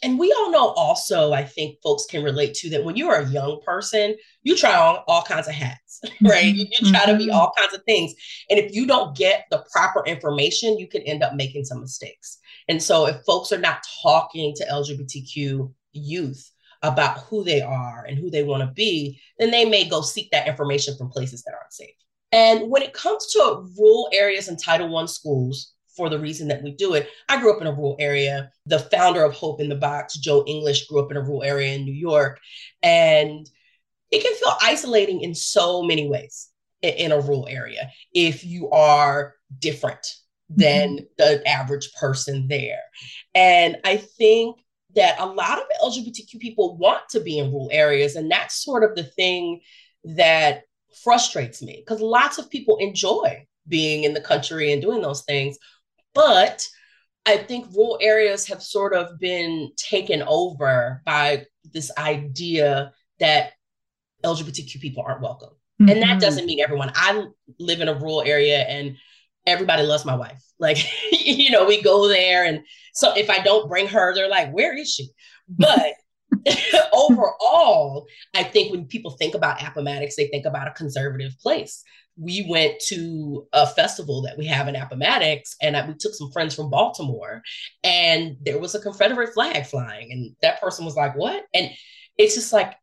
And 0.01 0.17
we 0.17 0.31
all 0.31 0.49
know 0.49 0.69
also 0.69 1.31
i 1.31 1.43
think 1.43 1.77
folks 1.83 2.05
can 2.05 2.23
relate 2.23 2.55
to 2.55 2.71
that 2.71 2.83
when 2.83 2.95
you're 2.95 3.19
a 3.19 3.29
young 3.29 3.61
person 3.63 4.15
you 4.41 4.55
try 4.55 4.75
on 4.75 5.03
all 5.07 5.21
kinds 5.21 5.47
of 5.47 5.53
hats 5.53 6.01
right? 6.23 6.45
You, 6.45 6.65
you 6.79 6.91
try 6.91 7.05
to 7.05 7.15
be 7.15 7.27
mm-hmm. 7.27 7.35
all 7.35 7.53
kinds 7.55 7.75
of 7.75 7.83
things. 7.83 8.13
And 8.49 8.57
if 8.57 8.73
you 8.73 8.87
don't 8.87 9.15
get 9.15 9.45
the 9.51 9.63
proper 9.71 10.03
information 10.05 10.79
you 10.79 10.87
can 10.87 11.03
end 11.03 11.21
up 11.21 11.35
making 11.35 11.65
some 11.65 11.81
mistakes 11.81 12.39
and 12.71 12.81
so 12.81 13.05
if 13.05 13.21
folks 13.25 13.51
are 13.51 13.57
not 13.57 13.85
talking 14.01 14.55
to 14.55 14.65
lgbtq 14.65 15.73
youth 15.91 16.51
about 16.81 17.17
who 17.19 17.43
they 17.43 17.59
are 17.59 18.05
and 18.07 18.17
who 18.17 18.29
they 18.29 18.43
want 18.43 18.61
to 18.61 18.73
be, 18.73 19.19
then 19.37 19.51
they 19.51 19.65
may 19.65 19.83
go 19.83 20.01
seek 20.01 20.31
that 20.31 20.47
information 20.47 20.95
from 20.97 21.09
places 21.09 21.43
that 21.43 21.53
aren't 21.53 21.73
safe. 21.73 21.93
And 22.31 22.71
when 22.71 22.81
it 22.81 22.93
comes 22.93 23.27
to 23.33 23.67
rural 23.77 24.09
areas 24.13 24.47
and 24.47 24.57
Title 24.57 24.97
I 24.97 25.05
schools, 25.07 25.73
for 25.97 26.07
the 26.07 26.17
reason 26.17 26.47
that 26.47 26.63
we 26.63 26.71
do 26.71 26.93
it, 26.93 27.09
I 27.27 27.41
grew 27.41 27.53
up 27.53 27.59
in 27.59 27.67
a 27.67 27.73
rural 27.73 27.97
area. 27.99 28.49
The 28.67 28.79
founder 28.79 29.25
of 29.25 29.33
Hope 29.33 29.59
in 29.59 29.67
the 29.67 29.75
Box, 29.75 30.17
Joe 30.17 30.45
English, 30.47 30.87
grew 30.87 31.01
up 31.01 31.11
in 31.11 31.17
a 31.17 31.21
rural 31.21 31.43
area 31.43 31.73
in 31.73 31.83
New 31.83 31.91
York. 31.91 32.39
And 32.81 33.49
it 34.11 34.23
can 34.23 34.33
feel 34.35 34.55
isolating 34.61 35.19
in 35.19 35.35
so 35.35 35.83
many 35.83 36.07
ways 36.07 36.47
in 36.81 37.11
a 37.11 37.19
rural 37.19 37.49
area 37.49 37.91
if 38.13 38.45
you 38.45 38.71
are 38.71 39.35
different 39.59 40.20
than 40.55 40.97
mm-hmm. 40.97 41.03
the 41.17 41.47
average 41.47 41.93
person 41.93 42.47
there. 42.47 42.81
And 43.33 43.77
I 43.83 43.97
think 43.97 44.57
that 44.95 45.19
a 45.19 45.25
lot 45.25 45.57
of 45.57 45.65
LGBTQ 45.83 46.39
people 46.39 46.77
want 46.77 47.03
to 47.09 47.19
be 47.19 47.39
in 47.39 47.51
rural 47.51 47.69
areas. 47.71 48.15
And 48.15 48.29
that's 48.29 48.63
sort 48.63 48.83
of 48.83 48.95
the 48.95 49.03
thing 49.03 49.61
that 50.03 50.63
frustrates 51.03 51.61
me 51.61 51.77
because 51.77 52.01
lots 52.01 52.37
of 52.37 52.49
people 52.49 52.77
enjoy 52.77 53.45
being 53.67 54.03
in 54.03 54.13
the 54.13 54.21
country 54.21 54.71
and 54.71 54.81
doing 54.81 55.01
those 55.01 55.23
things. 55.23 55.57
But 56.13 56.67
I 57.25 57.37
think 57.37 57.67
rural 57.73 57.99
areas 58.01 58.47
have 58.47 58.61
sort 58.61 58.93
of 58.93 59.19
been 59.19 59.71
taken 59.77 60.23
over 60.23 61.01
by 61.05 61.45
this 61.71 61.91
idea 61.97 62.93
that 63.19 63.51
LGBTQ 64.23 64.81
people 64.81 65.03
aren't 65.07 65.21
welcome. 65.21 65.51
Mm-hmm. 65.81 65.89
And 65.89 66.01
that 66.01 66.09
mm-hmm. 66.09 66.19
doesn't 66.19 66.45
mean 66.45 66.59
everyone. 66.59 66.91
I 66.95 67.25
live 67.59 67.81
in 67.81 67.87
a 67.87 67.93
rural 67.93 68.23
area 68.23 68.59
and 68.59 68.97
everybody 69.45 69.83
loves 69.83 70.05
my 70.05 70.15
wife. 70.15 70.41
Like, 70.59 70.77
you 71.11 71.51
know, 71.51 71.65
we 71.65 71.81
go 71.81 72.07
there 72.07 72.45
and 72.45 72.61
so 72.93 73.13
if 73.15 73.29
I 73.29 73.39
don't 73.39 73.69
bring 73.69 73.87
her, 73.87 74.13
they're 74.13 74.29
like, 74.29 74.51
where 74.51 74.77
is 74.77 74.93
she? 74.93 75.09
But 75.47 75.93
overall, 76.93 78.07
I 78.35 78.43
think 78.43 78.71
when 78.71 78.85
people 78.85 79.11
think 79.11 79.35
about 79.35 79.61
Appomattox, 79.61 80.15
they 80.15 80.27
think 80.27 80.45
about 80.45 80.67
a 80.67 80.71
conservative 80.71 81.33
place. 81.41 81.83
We 82.17 82.45
went 82.49 82.79
to 82.87 83.47
a 83.53 83.67
festival 83.67 84.21
that 84.23 84.37
we 84.37 84.45
have 84.47 84.67
in 84.67 84.75
Appomattox, 84.75 85.55
and 85.61 85.77
I, 85.77 85.87
we 85.87 85.95
took 85.97 86.13
some 86.13 86.31
friends 86.31 86.53
from 86.53 86.69
Baltimore, 86.69 87.41
and 87.83 88.35
there 88.41 88.59
was 88.59 88.75
a 88.75 88.81
Confederate 88.81 89.33
flag 89.33 89.65
flying, 89.65 90.11
and 90.11 90.35
that 90.41 90.59
person 90.59 90.85
was 90.85 90.95
like, 90.95 91.15
"What?" 91.15 91.43
And 91.53 91.69
it's 92.17 92.35
just 92.35 92.51
like, 92.51 92.75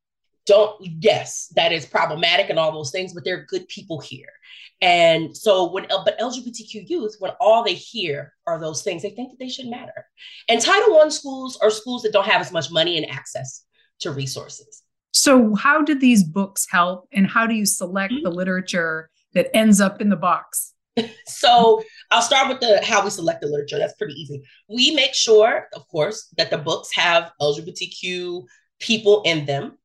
don't. 0.49 0.75
Yes, 1.01 1.53
that 1.55 1.73
is 1.73 1.87
problematic 1.87 2.51
and 2.51 2.59
all 2.59 2.73
those 2.73 2.91
things, 2.91 3.15
but 3.15 3.25
there 3.25 3.37
are 3.39 3.47
good 3.49 3.69
people 3.69 4.01
here. 4.01 4.33
And 4.81 5.37
so 5.37 5.71
when 5.71 5.87
but 6.05 6.19
LGBTQ 6.19 6.89
youth, 6.89 7.17
when 7.21 7.33
all 7.41 7.63
they 7.63 7.75
hear 7.75 8.33
are 8.47 8.59
those 8.59 8.83
things, 8.83 9.03
they 9.03 9.11
think 9.11 9.31
that 9.31 9.39
they 9.39 9.49
should 9.49 9.67
matter. 9.67 10.07
And 10.49 10.61
Title 10.61 10.97
One 10.97 11.11
schools 11.11 11.59
are 11.63 11.71
schools 11.71 12.03
that 12.03 12.13
don't 12.13 12.27
have 12.27 12.41
as 12.41 12.53
much 12.53 12.71
money 12.71 12.97
and 12.97 13.09
access 13.11 13.65
to 14.01 14.11
resources. 14.11 14.83
So 15.13 15.55
how 15.55 15.83
did 15.83 16.01
these 16.01 16.23
books 16.23 16.67
help 16.71 17.09
and 17.13 17.27
how 17.27 17.47
do 17.47 17.55
you 17.55 17.67
select 17.67 18.13
mm-hmm. 18.13 18.25
the 18.25 18.31
literature 18.31 19.11
that 19.35 19.55
ends 19.55 19.81
up 19.81 20.01
in 20.01 20.09
the 20.09 20.17
box? 20.17 20.75
so 21.27 21.83
I'll 22.11 22.23
start 22.23 22.49
with 22.49 22.61
the 22.61 22.81
how 22.85 23.05
we 23.05 23.11
select 23.11 23.41
the 23.41 23.49
literature. 23.49 23.79
That's 23.79 23.95
pretty 23.95 24.15
easy. 24.15 24.43
We 24.69 24.95
make 24.95 25.15
sure, 25.15 25.69
of 25.75 25.87
course, 25.89 26.33
that 26.37 26.51
the 26.51 26.59
books 26.59 26.91
have 26.95 27.33
LGBTQ 27.41 28.45
people 28.79 29.23
in 29.23 29.45
them. 29.45 29.79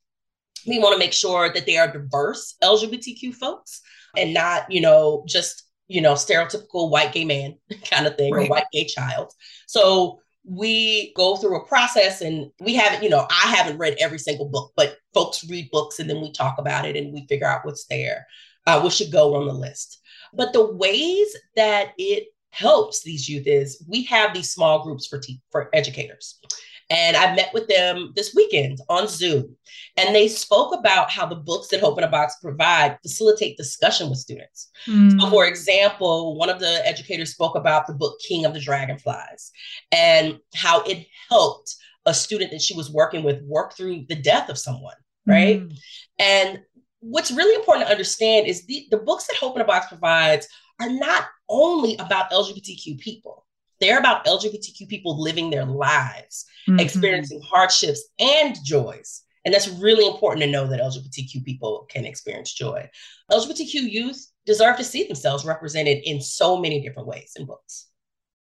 We 0.67 0.79
want 0.79 0.93
to 0.93 0.99
make 0.99 1.13
sure 1.13 1.51
that 1.53 1.65
they 1.65 1.77
are 1.77 1.91
diverse 1.91 2.55
LGBTQ 2.63 3.33
folks 3.33 3.81
and 4.17 4.33
not, 4.33 4.71
you 4.71 4.81
know, 4.81 5.23
just, 5.27 5.63
you 5.87 6.01
know, 6.01 6.13
stereotypical 6.13 6.89
white 6.89 7.13
gay 7.13 7.25
man 7.25 7.55
kind 7.91 8.07
of 8.07 8.17
thing 8.17 8.33
right. 8.33 8.47
or 8.47 8.49
white 8.49 8.65
gay 8.71 8.85
child. 8.85 9.31
So 9.67 10.19
we 10.45 11.13
go 11.15 11.37
through 11.37 11.57
a 11.57 11.67
process 11.67 12.21
and 12.21 12.51
we 12.59 12.75
haven't, 12.75 13.03
you 13.03 13.09
know, 13.09 13.25
I 13.29 13.47
haven't 13.55 13.77
read 13.77 13.95
every 13.99 14.19
single 14.19 14.49
book, 14.49 14.73
but 14.75 14.97
folks 15.13 15.47
read 15.49 15.69
books 15.71 15.99
and 15.99 16.09
then 16.09 16.21
we 16.21 16.31
talk 16.31 16.57
about 16.57 16.85
it 16.85 16.97
and 16.97 17.13
we 17.13 17.25
figure 17.27 17.47
out 17.47 17.65
what's 17.65 17.85
there, 17.85 18.27
uh, 18.67 18.81
what 18.81 18.93
should 18.93 19.11
go 19.11 19.35
on 19.35 19.47
the 19.47 19.53
list. 19.53 19.99
But 20.33 20.53
the 20.53 20.73
ways 20.73 21.35
that 21.55 21.93
it 21.97 22.27
helps 22.49 23.03
these 23.03 23.27
youth 23.29 23.47
is 23.47 23.83
we 23.87 24.03
have 24.03 24.33
these 24.33 24.51
small 24.51 24.83
groups 24.83 25.07
for 25.07 25.19
te- 25.19 25.41
for 25.51 25.69
educators. 25.73 26.39
And 26.89 27.15
I 27.15 27.35
met 27.35 27.53
with 27.53 27.67
them 27.67 28.13
this 28.15 28.33
weekend 28.35 28.79
on 28.89 29.07
Zoom. 29.07 29.55
And 29.97 30.13
they 30.13 30.27
spoke 30.27 30.75
about 30.77 31.09
how 31.09 31.25
the 31.25 31.35
books 31.35 31.67
that 31.69 31.79
Hope 31.79 31.97
in 31.97 32.03
a 32.03 32.09
Box 32.09 32.35
provide 32.41 32.97
facilitate 33.01 33.57
discussion 33.57 34.09
with 34.09 34.19
students. 34.19 34.69
Mm. 34.87 35.19
So 35.19 35.29
for 35.29 35.45
example, 35.45 36.37
one 36.37 36.49
of 36.49 36.59
the 36.59 36.85
educators 36.85 37.31
spoke 37.31 37.55
about 37.55 37.87
the 37.87 37.93
book 37.93 38.19
King 38.27 38.45
of 38.45 38.53
the 38.53 38.59
Dragonflies 38.59 39.51
and 39.91 40.39
how 40.55 40.83
it 40.83 41.07
helped 41.29 41.75
a 42.05 42.13
student 42.13 42.51
that 42.51 42.61
she 42.61 42.75
was 42.75 42.91
working 42.91 43.23
with 43.23 43.41
work 43.43 43.75
through 43.75 44.05
the 44.09 44.15
death 44.15 44.49
of 44.49 44.57
someone, 44.57 44.95
right? 45.25 45.61
Mm. 45.61 45.77
And 46.19 46.59
what's 46.99 47.31
really 47.31 47.55
important 47.55 47.85
to 47.87 47.91
understand 47.91 48.47
is 48.47 48.65
the, 48.65 48.87
the 48.91 48.97
books 48.97 49.27
that 49.27 49.37
Hope 49.37 49.55
in 49.55 49.61
a 49.61 49.65
Box 49.65 49.87
provides 49.87 50.47
are 50.81 50.89
not 50.89 51.25
only 51.49 51.95
about 51.97 52.31
LGBTQ 52.31 52.99
people. 52.99 53.45
They're 53.83 53.99
about 53.99 54.25
LGBTQ 54.25 54.87
people 54.87 55.21
living 55.21 55.49
their 55.49 55.65
lives, 55.65 56.45
mm-hmm. 56.69 56.79
experiencing 56.79 57.41
hardships 57.41 58.01
and 58.17 58.55
joys 58.63 59.23
And 59.43 59.53
that's 59.53 59.67
really 59.67 60.07
important 60.07 60.41
to 60.45 60.49
know 60.49 60.65
that 60.67 60.79
LGBTQ 60.79 61.43
people 61.43 61.85
can 61.89 62.05
experience 62.05 62.53
joy. 62.53 62.89
LGBTQ 63.29 63.73
youth 63.73 64.31
deserve 64.45 64.77
to 64.77 64.85
see 64.85 65.03
themselves 65.03 65.43
represented 65.43 65.97
in 66.05 66.21
so 66.21 66.57
many 66.57 66.81
different 66.81 67.09
ways 67.09 67.33
in 67.35 67.45
books. 67.45 67.89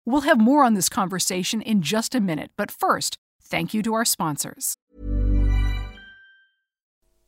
We'll 0.05 0.21
have 0.21 0.39
more 0.39 0.63
on 0.63 0.75
this 0.75 0.87
conversation 0.87 1.61
in 1.61 1.81
just 1.81 2.15
a 2.15 2.21
minute, 2.21 2.51
but 2.55 2.71
first, 2.71 3.17
thank 3.43 3.73
you 3.73 3.83
to 3.83 3.95
our 3.95 4.05
sponsors. 4.05 4.77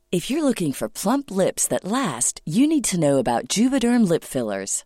If 0.09 0.31
you're 0.31 0.45
looking 0.45 0.71
for 0.71 0.87
plump 0.87 1.29
lips 1.29 1.67
that 1.67 1.83
last, 1.83 2.39
you 2.45 2.65
need 2.65 2.85
to 2.85 2.97
know 2.97 3.17
about 3.17 3.49
Juvederm 3.49 4.07
lip 4.07 4.23
fillers. 4.23 4.85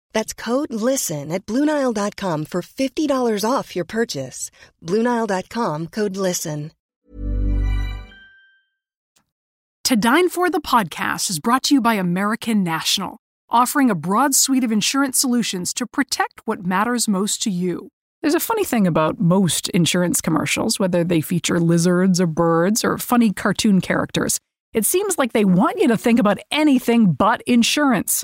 That's 0.13 0.33
code 0.33 0.71
LISTEN 0.73 1.31
at 1.31 1.45
Bluenile.com 1.45 2.45
for 2.45 2.61
$50 2.61 3.49
off 3.49 3.75
your 3.75 3.85
purchase. 3.85 4.51
Bluenile.com 4.85 5.87
code 5.87 6.17
LISTEN. 6.17 6.71
To 9.91 9.95
Dine 9.97 10.29
For 10.29 10.49
the 10.49 10.61
podcast 10.61 11.29
is 11.29 11.39
brought 11.39 11.63
to 11.63 11.73
you 11.75 11.81
by 11.81 11.95
American 11.95 12.63
National, 12.63 13.17
offering 13.49 13.89
a 13.89 13.95
broad 13.95 14.33
suite 14.33 14.63
of 14.63 14.71
insurance 14.71 15.17
solutions 15.17 15.73
to 15.73 15.85
protect 15.85 16.41
what 16.45 16.65
matters 16.65 17.09
most 17.09 17.41
to 17.43 17.49
you. 17.49 17.89
There's 18.21 18.33
a 18.33 18.39
funny 18.39 18.63
thing 18.63 18.87
about 18.87 19.19
most 19.19 19.67
insurance 19.71 20.21
commercials, 20.21 20.79
whether 20.79 21.03
they 21.03 21.19
feature 21.19 21.59
lizards 21.59 22.21
or 22.21 22.27
birds 22.27 22.85
or 22.85 22.97
funny 22.99 23.33
cartoon 23.33 23.81
characters. 23.81 24.39
It 24.73 24.85
seems 24.85 25.17
like 25.17 25.33
they 25.33 25.43
want 25.43 25.81
you 25.81 25.89
to 25.89 25.97
think 25.97 26.19
about 26.19 26.37
anything 26.51 27.11
but 27.11 27.41
insurance. 27.41 28.23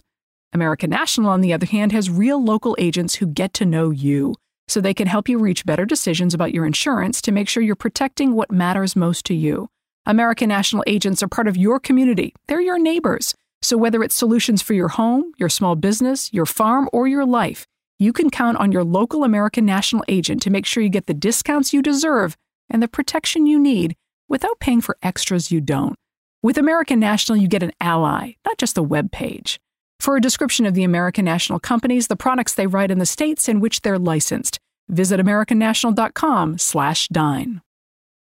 American 0.53 0.89
National, 0.89 1.29
on 1.29 1.41
the 1.41 1.53
other 1.53 1.65
hand, 1.65 1.91
has 1.91 2.09
real 2.09 2.43
local 2.43 2.75
agents 2.79 3.15
who 3.15 3.27
get 3.27 3.53
to 3.53 3.65
know 3.65 3.89
you, 3.89 4.35
so 4.67 4.81
they 4.81 4.93
can 4.93 5.07
help 5.07 5.29
you 5.29 5.37
reach 5.37 5.65
better 5.65 5.85
decisions 5.85 6.33
about 6.33 6.53
your 6.53 6.65
insurance 6.65 7.21
to 7.21 7.31
make 7.31 7.47
sure 7.47 7.63
you're 7.63 7.75
protecting 7.75 8.33
what 8.33 8.51
matters 8.51 8.95
most 8.95 9.25
to 9.25 9.33
you. 9.33 9.69
American 10.05 10.49
National 10.49 10.83
agents 10.87 11.21
are 11.21 11.27
part 11.27 11.47
of 11.47 11.57
your 11.57 11.79
community, 11.79 12.33
they're 12.47 12.61
your 12.61 12.79
neighbors. 12.79 13.35
So 13.61 13.75
whether 13.75 14.03
it's 14.03 14.15
solutions 14.15 14.61
for 14.61 14.73
your 14.73 14.87
home, 14.87 15.31
your 15.37 15.49
small 15.49 15.75
business, 15.75 16.31
your 16.31 16.45
farm, 16.45 16.89
or 16.93 17.07
your 17.07 17.25
life, 17.25 17.65
you 17.99 18.13
can 18.13 18.29
count 18.29 18.57
on 18.57 18.71
your 18.71 18.83
local 18.83 19.23
American 19.23 19.65
National 19.65 20.03
agent 20.07 20.41
to 20.43 20.49
make 20.49 20.65
sure 20.65 20.83
you 20.83 20.89
get 20.89 21.07
the 21.07 21.13
discounts 21.13 21.73
you 21.73 21.81
deserve 21.81 22.37
and 22.69 22.81
the 22.81 22.87
protection 22.87 23.45
you 23.45 23.59
need 23.59 23.95
without 24.29 24.59
paying 24.59 24.81
for 24.81 24.97
extras 25.01 25.51
you 25.51 25.59
don't. 25.59 25.95
With 26.43 26.57
American 26.57 26.99
National, 26.99 27.37
you 27.37 27.47
get 27.47 27.63
an 27.63 27.71
ally, 27.81 28.33
not 28.45 28.57
just 28.57 28.77
a 28.77 28.83
web 28.83 29.11
page. 29.11 29.59
For 29.99 30.15
a 30.15 30.21
description 30.21 30.65
of 30.65 30.73
the 30.73 30.83
American 30.83 31.25
National 31.25 31.59
companies, 31.59 32.07
the 32.07 32.15
products 32.15 32.53
they 32.53 32.67
write 32.67 32.91
in 32.91 32.99
the 32.99 33.05
states 33.05 33.49
in 33.49 33.59
which 33.59 33.81
they're 33.81 33.99
licensed, 33.99 34.57
visit 34.87 35.19
americannational.com/dine. 35.19 37.61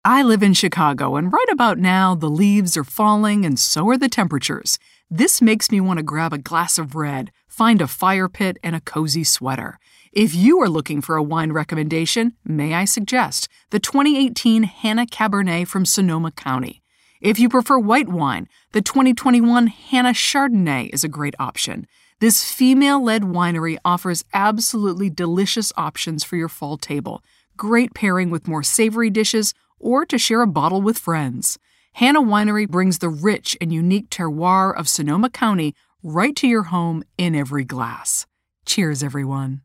I 0.05 0.25
live 0.25 0.42
in 0.42 0.53
Chicago, 0.53 1.14
and 1.14 1.33
right 1.33 1.48
about 1.48 1.79
now 1.79 2.16
the 2.16 2.29
leaves 2.29 2.77
are 2.77 2.83
falling 2.83 3.44
and 3.44 3.57
so 3.57 3.88
are 3.88 3.96
the 3.96 4.09
temperatures. 4.09 4.81
This 5.09 5.40
makes 5.40 5.70
me 5.70 5.81
want 5.81 5.98
to 5.98 6.03
grab 6.03 6.33
a 6.33 6.38
glass 6.38 6.77
of 6.77 6.96
red, 6.96 7.31
find 7.46 7.81
a 7.81 7.87
fire 7.87 8.29
pit, 8.29 8.59
and 8.64 8.75
a 8.75 8.81
cozy 8.81 9.22
sweater. 9.22 9.79
If 10.12 10.35
you 10.35 10.61
are 10.61 10.68
looking 10.68 11.01
for 11.01 11.14
a 11.14 11.22
wine 11.22 11.53
recommendation, 11.53 12.33
may 12.44 12.75
I 12.75 12.85
suggest 12.85 13.48
the 13.70 13.79
2018 13.79 14.64
Hanna 14.64 15.07
Cabernet 15.07 15.68
from 15.68 15.87
Sonoma 15.87 16.33
County. 16.33 16.82
If 17.23 17.39
you 17.39 17.49
prefer 17.49 17.79
white 17.79 18.09
wine, 18.09 18.49
the 18.73 18.83
2021 18.83 19.69
Hanna 19.69 20.13
Chardonnay 20.13 20.93
is 20.93 21.05
a 21.05 21.09
great 21.09 21.37
option. 21.39 21.87
This 22.19 22.51
female 22.51 23.01
led 23.01 23.23
winery 23.23 23.79
offers 23.85 24.25
absolutely 24.35 25.09
delicious 25.09 25.73
options 25.77 26.25
for 26.25 26.35
your 26.35 26.49
fall 26.49 26.77
table. 26.77 27.23
Great 27.57 27.95
pairing 27.95 28.31
with 28.31 28.49
more 28.49 28.65
savory 28.65 29.09
dishes 29.09 29.55
or 29.79 30.05
to 30.05 30.19
share 30.19 30.43
a 30.43 30.49
bottle 30.49 30.83
with 30.83 30.99
friends. 30.99 31.61
Hanna 31.93 32.21
Winery 32.21 32.69
brings 32.69 32.99
the 32.99 33.09
rich 33.09 33.57
and 33.61 33.73
unique 33.73 34.11
terroir 34.11 34.77
of 34.77 34.89
Sonoma 34.89 35.31
County 35.31 35.77
right 36.03 36.35
to 36.35 36.49
your 36.49 36.65
home 36.65 37.05
in 37.17 37.37
every 37.37 37.65
glass. 37.65 38.27
Cheers, 38.67 39.01
everyone. 39.01 39.61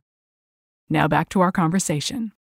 Now 0.92 1.08
back 1.08 1.30
to 1.30 1.42
our 1.42 1.52
conversation. 1.52 2.34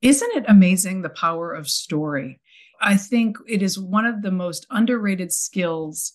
Isn't 0.00 0.34
it 0.34 0.44
amazing 0.48 1.02
the 1.02 1.10
power 1.10 1.52
of 1.52 1.68
story? 1.68 2.40
I 2.80 2.96
think 2.96 3.36
it 3.46 3.62
is 3.62 3.78
one 3.78 4.06
of 4.06 4.22
the 4.22 4.30
most 4.30 4.66
underrated 4.70 5.32
skills, 5.32 6.12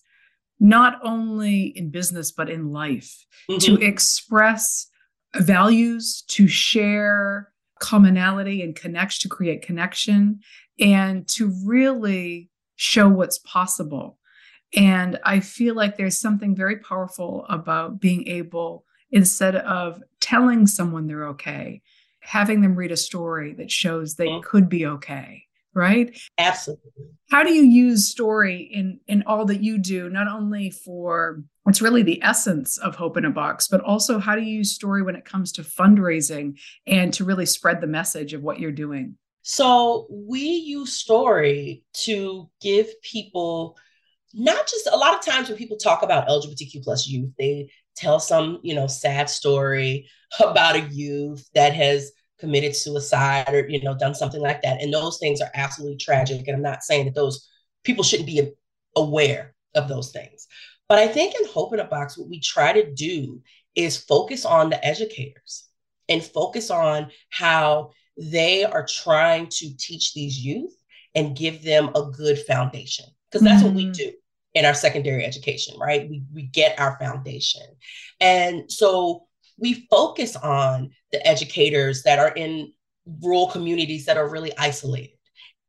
not 0.60 0.98
only 1.02 1.72
in 1.76 1.90
business, 1.90 2.30
but 2.30 2.50
in 2.50 2.70
life, 2.70 3.26
mm-hmm. 3.50 3.58
to 3.58 3.84
express 3.84 4.86
values, 5.36 6.22
to 6.28 6.46
share 6.46 7.52
commonality 7.80 8.62
and 8.62 8.76
connection, 8.76 9.28
to 9.28 9.34
create 9.34 9.62
connection, 9.62 10.40
and 10.78 11.26
to 11.28 11.52
really 11.64 12.50
show 12.76 13.08
what's 13.08 13.38
possible. 13.38 14.18
And 14.74 15.18
I 15.24 15.40
feel 15.40 15.74
like 15.74 15.96
there's 15.96 16.18
something 16.18 16.54
very 16.56 16.76
powerful 16.76 17.44
about 17.48 18.00
being 18.00 18.26
able, 18.28 18.84
instead 19.10 19.56
of 19.56 20.02
telling 20.20 20.66
someone 20.66 21.06
they're 21.06 21.28
okay, 21.28 21.82
having 22.20 22.62
them 22.62 22.76
read 22.76 22.92
a 22.92 22.96
story 22.96 23.52
that 23.54 23.70
shows 23.70 24.14
they 24.14 24.28
mm-hmm. 24.28 24.48
could 24.48 24.68
be 24.68 24.86
okay 24.86 25.44
right? 25.74 26.18
Absolutely. 26.38 27.06
How 27.30 27.42
do 27.42 27.52
you 27.52 27.62
use 27.62 28.08
story 28.08 28.70
in 28.72 29.00
in 29.06 29.22
all 29.26 29.44
that 29.46 29.62
you 29.62 29.78
do 29.78 30.08
not 30.08 30.28
only 30.28 30.70
for 30.70 31.42
it's 31.66 31.82
really 31.82 32.02
the 32.02 32.22
essence 32.22 32.76
of 32.78 32.96
hope 32.96 33.16
in 33.16 33.24
a 33.24 33.30
box 33.30 33.68
but 33.68 33.80
also 33.82 34.18
how 34.18 34.34
do 34.34 34.42
you 34.42 34.58
use 34.58 34.74
story 34.74 35.02
when 35.02 35.16
it 35.16 35.24
comes 35.24 35.52
to 35.52 35.62
fundraising 35.62 36.58
and 36.86 37.14
to 37.14 37.24
really 37.24 37.46
spread 37.46 37.80
the 37.80 37.86
message 37.86 38.34
of 38.34 38.42
what 38.42 38.58
you're 38.58 38.72
doing? 38.72 39.16
So 39.42 40.06
we 40.10 40.40
use 40.40 40.92
story 40.92 41.84
to 42.04 42.48
give 42.60 42.88
people 43.02 43.76
not 44.34 44.66
just 44.66 44.88
a 44.90 44.96
lot 44.96 45.14
of 45.14 45.24
times 45.24 45.48
when 45.48 45.58
people 45.58 45.76
talk 45.76 46.02
about 46.02 46.26
lgbtq 46.26 46.82
plus 46.82 47.06
youth 47.06 47.30
they 47.38 47.70
tell 47.94 48.18
some 48.18 48.58
you 48.62 48.74
know 48.74 48.86
sad 48.86 49.28
story 49.28 50.08
about 50.40 50.76
a 50.76 50.88
youth 50.90 51.48
that 51.54 51.74
has 51.74 52.12
committed 52.42 52.74
suicide 52.74 53.54
or 53.54 53.68
you 53.68 53.80
know 53.84 53.96
done 53.96 54.16
something 54.16 54.40
like 54.40 54.60
that 54.62 54.82
and 54.82 54.92
those 54.92 55.16
things 55.18 55.40
are 55.40 55.50
absolutely 55.54 55.96
tragic 55.96 56.48
and 56.48 56.56
i'm 56.56 56.62
not 56.62 56.82
saying 56.82 57.04
that 57.04 57.14
those 57.14 57.48
people 57.84 58.02
shouldn't 58.02 58.26
be 58.26 58.50
aware 58.96 59.54
of 59.76 59.86
those 59.86 60.10
things 60.10 60.48
but 60.88 60.98
i 60.98 61.06
think 61.06 61.36
in 61.36 61.46
hope 61.46 61.72
in 61.72 61.78
a 61.78 61.84
box 61.84 62.18
what 62.18 62.28
we 62.28 62.40
try 62.40 62.72
to 62.72 62.92
do 62.94 63.40
is 63.76 63.96
focus 63.96 64.44
on 64.44 64.70
the 64.70 64.84
educators 64.84 65.68
and 66.08 66.24
focus 66.24 66.68
on 66.68 67.12
how 67.30 67.92
they 68.16 68.64
are 68.64 68.84
trying 68.84 69.46
to 69.46 69.72
teach 69.78 70.12
these 70.12 70.36
youth 70.36 70.74
and 71.14 71.36
give 71.36 71.62
them 71.62 71.90
a 71.94 72.10
good 72.10 72.40
foundation 72.40 73.06
because 73.30 73.44
that's 73.44 73.62
mm-hmm. 73.62 73.66
what 73.66 73.76
we 73.76 73.84
mm-hmm. 73.84 73.92
do 73.92 74.12
in 74.54 74.64
our 74.66 74.74
secondary 74.74 75.24
education, 75.24 75.78
right? 75.78 76.10
We, 76.10 76.24
we 76.34 76.42
get 76.42 76.78
our 76.78 76.98
foundation. 76.98 77.62
And 78.20 78.70
so 78.70 79.26
we 79.58 79.86
focus 79.90 80.36
on 80.36 80.90
the 81.12 81.26
educators 81.26 82.02
that 82.02 82.18
are 82.18 82.30
in 82.30 82.72
rural 83.22 83.48
communities 83.48 84.06
that 84.06 84.16
are 84.16 84.28
really 84.28 84.52
isolated. 84.58 85.16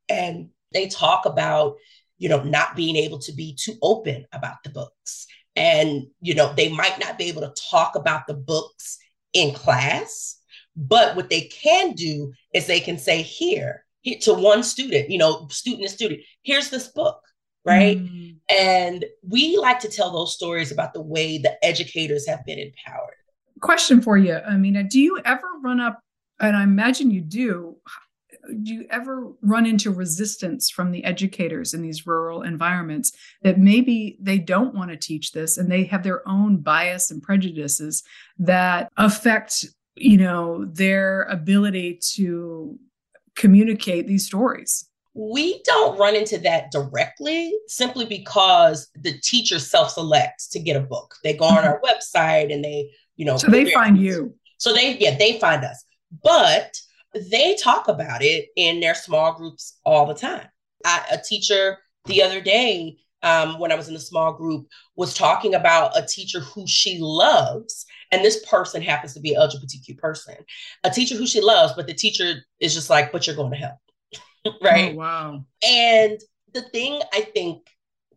And 0.08 0.50
they 0.72 0.88
talk 0.88 1.26
about, 1.26 1.76
you 2.18 2.28
know, 2.28 2.42
not 2.42 2.76
being 2.76 2.96
able 2.96 3.18
to 3.20 3.32
be 3.32 3.54
too 3.54 3.74
open 3.82 4.26
about 4.32 4.56
the 4.64 4.70
books. 4.70 5.26
And, 5.56 6.04
you 6.20 6.34
know, 6.34 6.52
they 6.54 6.68
might 6.68 6.98
not 6.98 7.18
be 7.18 7.24
able 7.24 7.42
to 7.42 7.54
talk 7.70 7.96
about 7.96 8.26
the 8.26 8.34
books 8.34 8.98
in 9.32 9.54
class, 9.54 10.38
but 10.76 11.16
what 11.16 11.30
they 11.30 11.42
can 11.42 11.92
do 11.92 12.32
is 12.52 12.66
they 12.66 12.80
can 12.80 12.98
say, 12.98 13.22
here, 13.22 13.84
here 14.02 14.18
to 14.22 14.34
one 14.34 14.62
student, 14.62 15.10
you 15.10 15.18
know, 15.18 15.46
student 15.48 15.82
to 15.82 15.88
student, 15.88 16.20
here's 16.42 16.70
this 16.70 16.88
book 16.88 17.20
right? 17.64 17.98
Mm. 17.98 18.36
And 18.50 19.04
we 19.28 19.56
like 19.56 19.80
to 19.80 19.88
tell 19.88 20.12
those 20.12 20.34
stories 20.34 20.70
about 20.70 20.92
the 20.92 21.00
way 21.00 21.38
the 21.38 21.62
educators 21.64 22.28
have 22.28 22.44
been 22.44 22.58
empowered. 22.58 23.16
Question 23.64 24.02
for 24.02 24.18
you, 24.18 24.34
Amina, 24.46 24.84
do 24.84 25.00
you 25.00 25.18
ever 25.24 25.46
run 25.62 25.80
up, 25.80 25.98
and 26.38 26.54
I 26.54 26.64
imagine 26.64 27.10
you 27.10 27.22
do, 27.22 27.76
do 28.62 28.74
you 28.74 28.86
ever 28.90 29.32
run 29.40 29.64
into 29.64 29.90
resistance 29.90 30.68
from 30.68 30.92
the 30.92 31.02
educators 31.02 31.72
in 31.72 31.80
these 31.80 32.06
rural 32.06 32.42
environments 32.42 33.12
that 33.40 33.58
maybe 33.58 34.18
they 34.20 34.36
don't 34.36 34.74
want 34.74 34.90
to 34.90 34.98
teach 34.98 35.32
this 35.32 35.56
and 35.56 35.72
they 35.72 35.84
have 35.84 36.02
their 36.02 36.28
own 36.28 36.58
bias 36.58 37.10
and 37.10 37.22
prejudices 37.22 38.02
that 38.38 38.92
affect 38.98 39.64
you 39.96 40.18
know 40.18 40.66
their 40.66 41.22
ability 41.22 41.98
to 42.16 42.78
communicate 43.34 44.06
these 44.06 44.26
stories 44.26 44.90
we 45.14 45.62
don't 45.62 45.96
run 45.96 46.16
into 46.16 46.38
that 46.38 46.72
directly 46.72 47.54
simply 47.68 48.04
because 48.04 48.90
the 48.96 49.16
teacher 49.20 49.60
self-selects 49.60 50.48
to 50.48 50.58
get 50.58 50.76
a 50.76 50.80
book. 50.80 51.14
They 51.22 51.34
go 51.34 51.44
on 51.44 51.58
mm-hmm. 51.58 51.68
our 51.68 51.80
website 51.82 52.52
and 52.52 52.64
they, 52.64 52.90
you 53.16 53.24
know, 53.24 53.36
so 53.36 53.48
they 53.48 53.70
find 53.70 53.98
you. 53.98 54.34
So 54.58 54.72
they, 54.72 54.96
yeah, 54.98 55.16
they 55.16 55.38
find 55.38 55.64
us. 55.64 55.84
But 56.22 56.76
they 57.30 57.56
talk 57.56 57.88
about 57.88 58.22
it 58.22 58.48
in 58.56 58.80
their 58.80 58.94
small 58.94 59.34
groups 59.34 59.78
all 59.84 60.06
the 60.06 60.14
time. 60.14 60.46
I, 60.84 61.04
a 61.12 61.18
teacher 61.18 61.78
the 62.06 62.22
other 62.22 62.40
day, 62.40 62.98
um, 63.22 63.58
when 63.58 63.72
I 63.72 63.74
was 63.74 63.88
in 63.88 63.96
a 63.96 64.00
small 64.00 64.32
group, 64.32 64.66
was 64.96 65.14
talking 65.14 65.54
about 65.54 65.96
a 65.96 66.06
teacher 66.06 66.40
who 66.40 66.66
she 66.66 66.98
loves. 67.00 67.86
And 68.12 68.22
this 68.22 68.44
person 68.46 68.82
happens 68.82 69.14
to 69.14 69.20
be 69.20 69.34
an 69.34 69.40
LGBTQ 69.40 69.98
person, 69.98 70.36
a 70.84 70.90
teacher 70.90 71.16
who 71.16 71.26
she 71.26 71.40
loves, 71.40 71.72
but 71.72 71.86
the 71.86 71.94
teacher 71.94 72.34
is 72.60 72.74
just 72.74 72.90
like, 72.90 73.12
but 73.12 73.26
you're 73.26 73.36
going 73.36 73.50
to 73.52 73.56
hell. 73.56 73.80
right? 74.62 74.92
Oh, 74.92 74.96
wow. 74.96 75.44
And 75.66 76.20
the 76.52 76.62
thing 76.62 77.00
I 77.12 77.22
think 77.22 77.66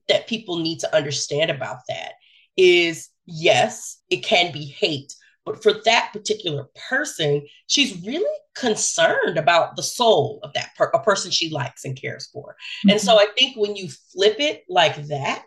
that 0.10 0.28
people 0.28 0.58
need 0.58 0.80
to 0.80 0.96
understand 0.96 1.52
about 1.52 1.80
that 1.88 2.14
is 2.56 3.10
yes, 3.28 4.02
it 4.10 4.24
can 4.24 4.52
be 4.52 4.66
hate, 4.66 5.14
but 5.46 5.62
for 5.62 5.74
that 5.86 6.10
particular 6.12 6.68
person, 6.90 7.46
she's 7.68 8.04
really 8.06 8.26
concerned 8.56 9.38
about 9.38 9.76
the 9.76 9.84
soul 9.84 10.40
of 10.44 10.52
that 10.54 10.72
per- 10.76 10.92
a 10.94 11.02
person 11.04 11.32
she 11.32 11.50
likes 11.50 11.86
and 11.86 12.00
cares 12.00 12.28
for. 12.34 12.56
Mm-hmm. 12.80 12.90
And 12.90 13.02
so 13.02 13.16
mm-hmm. 13.16 13.30
I 13.30 13.34
think 13.38 13.56
when 13.56 13.76
you 13.76 13.88
flip 14.12 14.38
it 14.40 14.64
like 14.68 15.08
that 15.08 15.46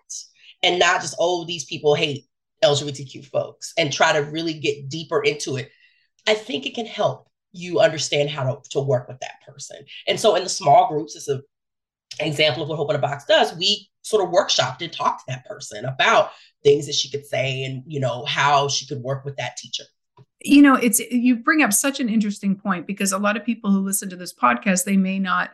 and 0.62 0.78
not 0.78 1.00
just 1.00 1.16
oh 1.18 1.44
these 1.44 1.64
people 1.64 1.94
hate 1.94 2.24
LGBTQ 2.62 3.26
folks 3.26 3.72
and 3.76 3.92
try 3.92 4.12
to 4.12 4.20
really 4.20 4.54
get 4.54 4.88
deeper 4.88 5.22
into 5.22 5.56
it, 5.56 5.70
I 6.26 6.34
think 6.34 6.66
it 6.66 6.74
can 6.74 6.86
help 6.86 7.28
you 7.52 7.80
understand 7.80 8.30
how 8.30 8.44
to, 8.44 8.70
to 8.70 8.80
work 8.80 9.08
with 9.08 9.18
that 9.20 9.42
person. 9.46 9.84
And 10.06 10.20
so 10.20 10.36
in 10.36 10.44
the 10.44 10.48
small 10.48 10.88
groups, 10.88 11.16
it's 11.16 11.28
a 11.28 11.42
example 12.20 12.62
of 12.62 12.68
what 12.68 12.76
Hope 12.76 12.90
in 12.90 12.96
a 12.96 13.00
Box 13.00 13.24
does. 13.24 13.54
We 13.56 13.88
sort 14.02 14.24
of 14.24 14.32
workshopped 14.32 14.82
and 14.82 14.92
talked 14.92 15.20
to 15.20 15.24
that 15.28 15.44
person 15.44 15.84
about 15.84 16.30
things 16.62 16.86
that 16.86 16.94
she 16.94 17.10
could 17.10 17.26
say 17.26 17.64
and 17.64 17.82
you 17.86 18.00
know 18.00 18.24
how 18.24 18.68
she 18.68 18.86
could 18.86 19.02
work 19.02 19.24
with 19.24 19.36
that 19.36 19.56
teacher. 19.56 19.84
You 20.42 20.62
know 20.62 20.74
it's 20.74 21.00
you 21.00 21.36
bring 21.36 21.62
up 21.62 21.72
such 21.72 22.00
an 22.00 22.08
interesting 22.08 22.56
point 22.56 22.86
because 22.86 23.12
a 23.12 23.18
lot 23.18 23.36
of 23.36 23.44
people 23.44 23.70
who 23.70 23.80
listen 23.80 24.08
to 24.10 24.16
this 24.16 24.34
podcast 24.34 24.84
they 24.84 24.96
may 24.96 25.18
not 25.18 25.50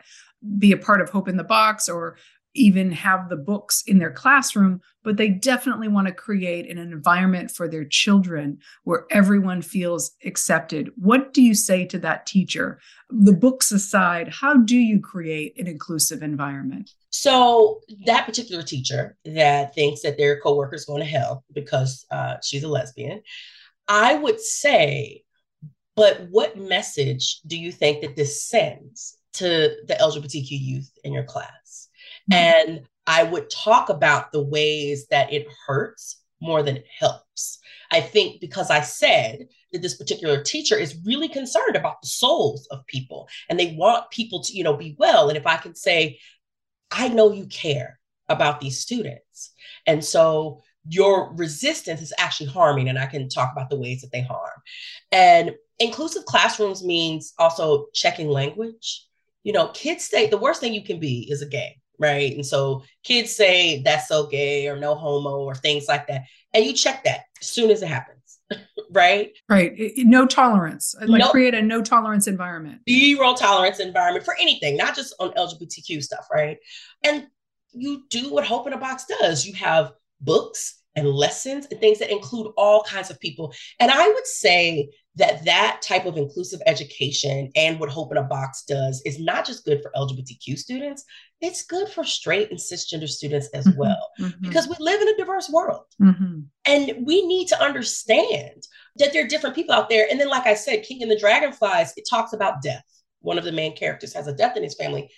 be 0.57 0.71
a 0.71 0.77
part 0.77 1.01
of 1.01 1.09
hope 1.09 1.27
in 1.27 1.37
the 1.37 1.43
box 1.43 1.89
or 1.89 2.17
even 2.55 2.91
have 2.91 3.29
the 3.29 3.35
books 3.35 3.83
in 3.85 3.99
their 3.99 4.11
classroom, 4.11 4.81
but 5.03 5.17
they 5.17 5.29
definitely 5.29 5.87
want 5.87 6.07
to 6.07 6.13
create 6.13 6.69
an 6.69 6.77
environment 6.77 7.51
for 7.51 7.67
their 7.67 7.85
children 7.85 8.57
where 8.83 9.05
everyone 9.11 9.61
feels 9.61 10.11
accepted. 10.25 10.89
What 10.95 11.33
do 11.33 11.41
you 11.41 11.53
say 11.53 11.85
to 11.85 11.99
that 11.99 12.25
teacher? 12.25 12.79
The 13.09 13.33
books 13.33 13.71
aside, 13.71 14.29
how 14.29 14.57
do 14.57 14.75
you 14.75 14.99
create 14.99 15.59
an 15.59 15.67
inclusive 15.67 16.23
environment? 16.23 16.91
So, 17.09 17.81
that 18.05 18.25
particular 18.25 18.63
teacher 18.63 19.17
that 19.23 19.73
thinks 19.73 20.01
that 20.01 20.17
their 20.17 20.39
coworker 20.41 20.75
is 20.75 20.85
going 20.85 20.99
to 20.99 21.09
hell 21.09 21.45
because 21.53 22.05
uh, 22.11 22.35
she's 22.43 22.63
a 22.63 22.67
lesbian, 22.67 23.21
I 23.87 24.15
would 24.15 24.41
say, 24.41 25.23
but 25.95 26.27
what 26.29 26.57
message 26.57 27.39
do 27.47 27.57
you 27.57 27.71
think 27.71 28.01
that 28.01 28.15
this 28.15 28.43
sends 28.43 29.17
to 29.33 29.75
the 29.87 29.95
LGBTQ 29.95 30.47
youth 30.49 30.91
in 31.03 31.13
your 31.13 31.23
class? 31.23 31.86
And 32.31 32.87
I 33.05 33.23
would 33.23 33.49
talk 33.49 33.89
about 33.89 34.31
the 34.31 34.43
ways 34.43 35.07
that 35.07 35.31
it 35.31 35.47
hurts 35.65 36.21
more 36.41 36.61
than 36.61 36.77
it 36.77 36.85
helps. 36.99 37.59
I 37.91 38.01
think 38.01 38.41
because 38.41 38.69
I 38.69 38.81
said 38.81 39.47
that 39.71 39.81
this 39.81 39.95
particular 39.95 40.43
teacher 40.43 40.77
is 40.77 40.99
really 41.05 41.29
concerned 41.29 41.75
about 41.75 42.01
the 42.01 42.07
souls 42.07 42.67
of 42.67 42.85
people 42.87 43.27
and 43.49 43.59
they 43.59 43.75
want 43.77 44.11
people 44.11 44.43
to, 44.43 44.53
you 44.53 44.63
know, 44.63 44.75
be 44.75 44.95
well. 44.99 45.29
And 45.29 45.37
if 45.37 45.47
I 45.47 45.57
can 45.57 45.73
say, 45.73 46.19
I 46.91 47.07
know 47.07 47.31
you 47.31 47.47
care 47.47 47.99
about 48.29 48.59
these 48.59 48.79
students. 48.79 49.53
And 49.85 50.03
so 50.03 50.61
your 50.89 51.33
resistance 51.33 52.01
is 52.01 52.13
actually 52.17 52.47
harming. 52.47 52.89
And 52.89 52.99
I 52.99 53.05
can 53.05 53.29
talk 53.29 53.51
about 53.53 53.69
the 53.69 53.79
ways 53.79 54.01
that 54.01 54.11
they 54.11 54.21
harm. 54.21 54.61
And 55.11 55.55
inclusive 55.79 56.25
classrooms 56.25 56.83
means 56.83 57.33
also 57.37 57.87
checking 57.93 58.27
language. 58.27 59.05
You 59.43 59.53
know, 59.53 59.69
kids 59.69 60.05
say 60.05 60.27
the 60.27 60.37
worst 60.37 60.59
thing 60.59 60.73
you 60.73 60.83
can 60.83 60.99
be 60.99 61.27
is 61.29 61.41
a 61.41 61.47
gay 61.47 61.77
right? 61.99 62.33
And 62.33 62.45
so 62.45 62.83
kids 63.03 63.35
say 63.35 63.81
that's 63.83 64.07
so 64.07 64.27
gay 64.27 64.67
or 64.67 64.77
no 64.77 64.95
homo 64.95 65.39
or 65.39 65.55
things 65.55 65.87
like 65.87 66.07
that. 66.07 66.23
And 66.53 66.65
you 66.65 66.73
check 66.73 67.03
that 67.03 67.21
as 67.41 67.49
soon 67.49 67.69
as 67.69 67.81
it 67.81 67.87
happens, 67.87 68.39
right? 68.91 69.31
Right. 69.49 69.93
No 69.97 70.25
tolerance. 70.25 70.95
Uh, 70.99 71.07
like 71.07 71.21
no, 71.21 71.29
create 71.29 71.53
a 71.53 71.61
no 71.61 71.81
tolerance 71.81 72.27
environment. 72.27 72.81
Zero 72.89 73.33
tolerance 73.33 73.79
environment 73.79 74.25
for 74.25 74.35
anything, 74.39 74.77
not 74.77 74.95
just 74.95 75.13
on 75.19 75.31
LGBTQ 75.31 76.03
stuff, 76.03 76.27
right? 76.31 76.57
And 77.03 77.27
you 77.73 78.03
do 78.09 78.31
what 78.33 78.45
Hope 78.45 78.67
in 78.67 78.73
a 78.73 78.77
Box 78.77 79.05
does. 79.19 79.45
You 79.45 79.53
have 79.53 79.91
books 80.21 80.81
and 80.95 81.07
lessons 81.07 81.67
and 81.69 81.79
things 81.79 81.99
that 81.99 82.11
include 82.11 82.51
all 82.57 82.83
kinds 82.83 83.11
of 83.11 83.19
people. 83.19 83.53
And 83.79 83.91
I 83.91 84.07
would 84.07 84.25
say 84.25 84.89
that 85.17 85.43
that 85.45 85.81
type 85.81 86.05
of 86.05 86.15
inclusive 86.15 86.61
education 86.65 87.51
and 87.55 87.79
what 87.79 87.89
Hope 87.89 88.11
in 88.11 88.17
a 88.17 88.23
Box 88.23 88.63
does 88.63 89.01
is 89.03 89.19
not 89.19 89.45
just 89.45 89.65
good 89.65 89.81
for 89.81 89.91
LGBTQ 89.95 90.57
students, 90.57 91.03
it's 91.41 91.65
good 91.65 91.89
for 91.89 92.03
straight 92.03 92.51
and 92.51 92.59
cisgender 92.59 93.07
students 93.07 93.47
as 93.53 93.65
mm-hmm, 93.65 93.79
well, 93.79 94.09
mm-hmm. 94.19 94.47
because 94.47 94.67
we 94.67 94.75
live 94.79 95.01
in 95.01 95.07
a 95.07 95.17
diverse 95.17 95.49
world. 95.49 95.85
Mm-hmm. 96.01 96.41
And 96.65 97.05
we 97.05 97.25
need 97.25 97.47
to 97.47 97.61
understand 97.61 98.67
that 98.97 99.11
there 99.11 99.25
are 99.25 99.27
different 99.27 99.55
people 99.55 99.73
out 99.73 99.89
there. 99.89 100.07
And 100.09 100.19
then, 100.19 100.29
like 100.29 100.45
I 100.45 100.53
said, 100.53 100.83
King 100.83 101.01
and 101.01 101.11
the 101.11 101.19
Dragonflies, 101.19 101.93
it 101.97 102.07
talks 102.09 102.33
about 102.33 102.61
death. 102.61 102.85
One 103.21 103.39
of 103.39 103.43
the 103.43 103.51
main 103.51 103.75
characters 103.75 104.13
has 104.13 104.27
a 104.27 104.33
death 104.33 104.55
in 104.55 104.63
his 104.63 104.75
family. 104.75 105.09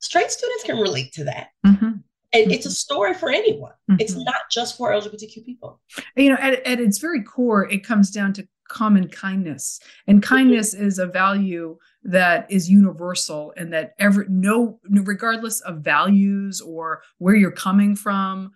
Straight 0.00 0.30
students 0.30 0.64
can 0.64 0.78
relate 0.78 1.12
to 1.14 1.24
that. 1.24 1.48
Mm-hmm. 1.64 1.86
And 2.32 2.52
it's 2.52 2.66
a 2.66 2.68
mm-hmm. 2.68 2.74
story 2.74 3.14
for 3.14 3.30
anyone. 3.30 3.72
It's 4.00 4.14
mm-hmm. 4.14 4.24
not 4.24 4.34
just 4.50 4.76
for 4.76 4.90
LGBTQ 4.90 5.44
people. 5.44 5.80
You 6.16 6.30
know, 6.30 6.36
at, 6.40 6.66
at 6.66 6.80
its 6.80 6.98
very 6.98 7.22
core, 7.22 7.70
it 7.70 7.84
comes 7.84 8.10
down 8.10 8.32
to 8.34 8.48
common 8.68 9.08
kindness. 9.08 9.80
And 10.06 10.22
kindness 10.22 10.74
is 10.74 10.98
a 10.98 11.06
value 11.06 11.76
that 12.04 12.50
is 12.50 12.70
universal 12.70 13.52
and 13.56 13.72
that 13.72 13.94
every 13.98 14.26
no 14.28 14.78
regardless 14.90 15.60
of 15.62 15.78
values 15.78 16.60
or 16.60 17.02
where 17.18 17.34
you're 17.34 17.50
coming 17.50 17.96
from 17.96 18.52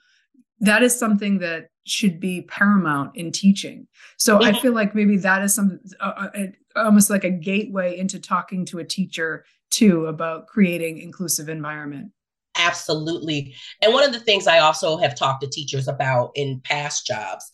that 0.61 0.83
is 0.83 0.99
something 0.99 1.39
that 1.39 1.69
should 1.87 2.21
be 2.21 2.43
paramount 2.43 3.17
in 3.17 3.33
teaching. 3.33 3.87
So 4.19 4.43
i 4.43 4.53
feel 4.53 4.73
like 4.73 4.95
maybe 4.95 5.17
that 5.19 5.43
is 5.43 5.55
some 5.55 5.81
uh, 6.01 6.29
uh, 6.35 6.47
almost 6.77 7.11
like 7.11 7.25
a 7.25 7.31
gateway 7.31 7.99
into 7.99 8.19
talking 8.19 8.65
to 8.67 8.79
a 8.79 8.85
teacher 8.85 9.45
too 9.71 10.07
about 10.07 10.47
creating 10.47 10.99
inclusive 10.99 11.49
environment. 11.49 12.13
Absolutely. 12.57 13.55
And 13.83 13.95
one 13.95 14.05
of 14.05 14.13
the 14.13 14.21
things 14.21 14.47
i 14.47 14.59
also 14.59 14.99
have 14.99 15.15
talked 15.15 15.43
to 15.43 15.49
teachers 15.49 15.89
about 15.89 16.33
in 16.35 16.61
past 16.65 17.07
jobs 17.07 17.51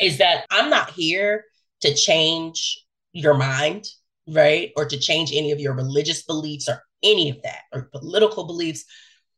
is 0.00 0.18
that 0.18 0.44
i'm 0.50 0.68
not 0.68 0.90
here 0.90 1.44
to 1.82 1.94
change 1.94 2.84
your 3.12 3.34
mind 3.34 3.86
right? 4.28 4.72
Or 4.76 4.84
to 4.84 4.98
change 4.98 5.32
any 5.32 5.52
of 5.52 5.60
your 5.60 5.74
religious 5.74 6.22
beliefs 6.22 6.68
or 6.68 6.82
any 7.02 7.30
of 7.30 7.42
that 7.42 7.62
or 7.72 7.90
political 7.92 8.44
beliefs. 8.44 8.84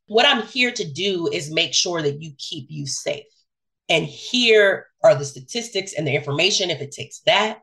What 0.06 0.26
I'm 0.26 0.42
here 0.42 0.70
to 0.70 0.84
do 0.84 1.28
is 1.32 1.50
make 1.50 1.72
sure 1.72 2.02
that 2.02 2.20
you 2.20 2.32
keep 2.38 2.66
you 2.68 2.86
safe. 2.86 3.24
And 3.88 4.04
here 4.04 4.86
are 5.02 5.14
the 5.14 5.24
statistics 5.24 5.94
and 5.94 6.06
the 6.06 6.14
information 6.14 6.70
if 6.70 6.80
it 6.80 6.92
takes 6.92 7.20
that. 7.20 7.60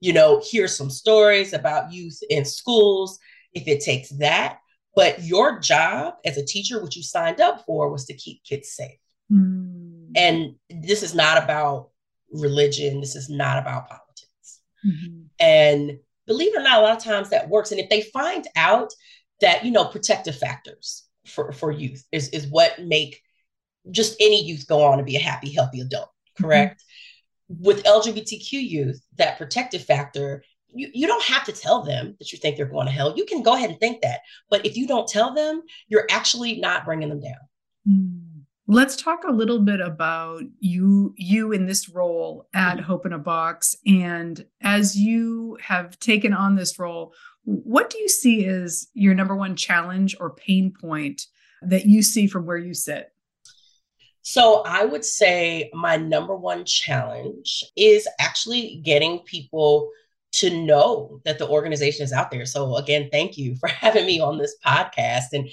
You 0.00 0.12
know, 0.12 0.42
here's 0.44 0.76
some 0.76 0.90
stories 0.90 1.52
about 1.52 1.92
youth 1.92 2.18
in 2.28 2.44
schools 2.44 3.18
if 3.52 3.66
it 3.66 3.82
takes 3.82 4.10
that. 4.18 4.58
But 4.94 5.22
your 5.22 5.60
job 5.60 6.14
as 6.24 6.36
a 6.36 6.44
teacher, 6.44 6.82
what 6.82 6.96
you 6.96 7.02
signed 7.02 7.40
up 7.40 7.64
for 7.64 7.90
was 7.90 8.06
to 8.06 8.14
keep 8.14 8.42
kids 8.44 8.72
safe. 8.72 8.98
Mm. 9.30 10.10
And 10.16 10.54
this 10.68 11.02
is 11.02 11.14
not 11.14 11.42
about 11.42 11.89
religion. 12.32 13.00
This 13.00 13.16
is 13.16 13.28
not 13.28 13.58
about 13.58 13.88
politics. 13.88 14.60
Mm-hmm. 14.86 15.22
And 15.38 15.98
believe 16.26 16.54
it 16.54 16.58
or 16.58 16.62
not, 16.62 16.78
a 16.78 16.82
lot 16.82 16.96
of 16.96 17.02
times 17.02 17.30
that 17.30 17.48
works. 17.48 17.70
And 17.70 17.80
if 17.80 17.88
they 17.88 18.02
find 18.02 18.46
out 18.56 18.92
that, 19.40 19.64
you 19.64 19.70
know, 19.70 19.84
protective 19.84 20.36
factors 20.36 21.04
for, 21.26 21.52
for 21.52 21.70
youth 21.70 22.04
is, 22.12 22.28
is 22.30 22.46
what 22.46 22.80
make 22.80 23.22
just 23.90 24.16
any 24.20 24.44
youth 24.44 24.66
go 24.68 24.84
on 24.84 24.98
to 24.98 25.04
be 25.04 25.16
a 25.16 25.20
happy, 25.20 25.52
healthy 25.52 25.80
adult, 25.80 26.08
mm-hmm. 26.08 26.44
correct? 26.44 26.82
Mm-hmm. 27.50 27.64
With 27.64 27.84
LGBTQ 27.84 28.52
youth, 28.52 29.04
that 29.16 29.38
protective 29.38 29.84
factor, 29.84 30.44
you, 30.68 30.88
you 30.94 31.06
don't 31.08 31.24
have 31.24 31.44
to 31.44 31.52
tell 31.52 31.82
them 31.82 32.14
that 32.18 32.32
you 32.32 32.38
think 32.38 32.56
they're 32.56 32.66
going 32.66 32.86
to 32.86 32.92
hell. 32.92 33.16
You 33.16 33.24
can 33.24 33.42
go 33.42 33.56
ahead 33.56 33.70
and 33.70 33.80
think 33.80 34.02
that. 34.02 34.20
But 34.48 34.64
if 34.64 34.76
you 34.76 34.86
don't 34.86 35.08
tell 35.08 35.34
them, 35.34 35.62
you're 35.88 36.06
actually 36.10 36.60
not 36.60 36.84
bringing 36.84 37.08
them 37.08 37.20
down. 37.20 37.40
Mm-hmm. 37.88 38.29
Let's 38.72 38.94
talk 38.94 39.24
a 39.24 39.32
little 39.32 39.58
bit 39.58 39.80
about 39.80 40.44
you 40.60 41.12
you 41.16 41.50
in 41.50 41.66
this 41.66 41.88
role 41.88 42.46
at 42.54 42.76
mm-hmm. 42.76 42.84
Hope 42.84 43.04
in 43.04 43.12
a 43.12 43.18
Box 43.18 43.74
and 43.84 44.46
as 44.62 44.96
you 44.96 45.58
have 45.60 45.98
taken 45.98 46.32
on 46.32 46.54
this 46.54 46.78
role, 46.78 47.12
what 47.42 47.90
do 47.90 47.98
you 47.98 48.08
see 48.08 48.46
as 48.46 48.86
your 48.94 49.12
number 49.12 49.34
one 49.34 49.56
challenge 49.56 50.14
or 50.20 50.36
pain 50.36 50.72
point 50.80 51.26
that 51.62 51.86
you 51.86 52.00
see 52.00 52.28
from 52.28 52.46
where 52.46 52.58
you 52.58 52.72
sit? 52.72 53.12
So, 54.22 54.62
I 54.64 54.84
would 54.84 55.04
say 55.04 55.68
my 55.74 55.96
number 55.96 56.36
one 56.36 56.64
challenge 56.64 57.64
is 57.76 58.06
actually 58.20 58.82
getting 58.84 59.18
people 59.20 59.90
to 60.34 60.64
know 60.64 61.20
that 61.24 61.40
the 61.40 61.48
organization 61.48 62.04
is 62.04 62.12
out 62.12 62.30
there. 62.30 62.46
So, 62.46 62.76
again, 62.76 63.08
thank 63.10 63.36
you 63.36 63.56
for 63.56 63.68
having 63.68 64.06
me 64.06 64.20
on 64.20 64.38
this 64.38 64.54
podcast. 64.64 65.32
And, 65.32 65.50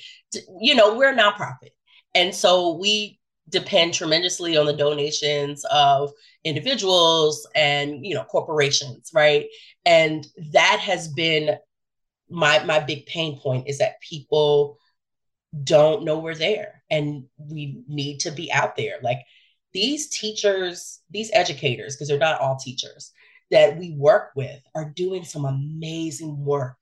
you 0.62 0.76
know, 0.76 0.96
we're 0.96 1.14
a 1.14 1.18
nonprofit. 1.18 1.72
And 2.18 2.34
so 2.34 2.74
we 2.74 3.20
depend 3.50 3.94
tremendously 3.94 4.58
on 4.58 4.66
the 4.66 4.74
donations 4.74 5.64
of 5.72 6.12
individuals 6.44 7.48
and 7.56 8.04
you 8.04 8.16
know 8.16 8.24
corporations 8.24 9.12
right? 9.14 9.46
And 9.86 10.28
that 10.52 10.80
has 10.80 11.08
been 11.10 11.58
my 12.28 12.64
my 12.64 12.80
big 12.80 13.06
pain 13.06 13.40
point 13.40 13.68
is 13.68 13.78
that 13.78 14.02
people 14.02 14.80
don't 15.64 16.04
know 16.04 16.18
we're 16.18 16.34
there 16.34 16.84
and 16.90 17.26
we 17.38 17.84
need 17.88 18.20
to 18.22 18.32
be 18.32 18.52
out 18.52 18.76
there. 18.76 18.96
Like 19.04 19.20
these 19.72 20.10
teachers 20.10 21.02
these 21.12 21.30
educators 21.34 21.96
because 21.96 22.08
they're 22.08 22.18
not 22.18 22.42
all 22.42 22.58
teachers 22.58 23.12
that 23.52 23.78
we 23.78 23.92
work 23.92 24.32
with 24.36 24.60
are 24.74 24.92
doing 24.96 25.24
some 25.24 25.46
amazing 25.46 26.44
work 26.44 26.78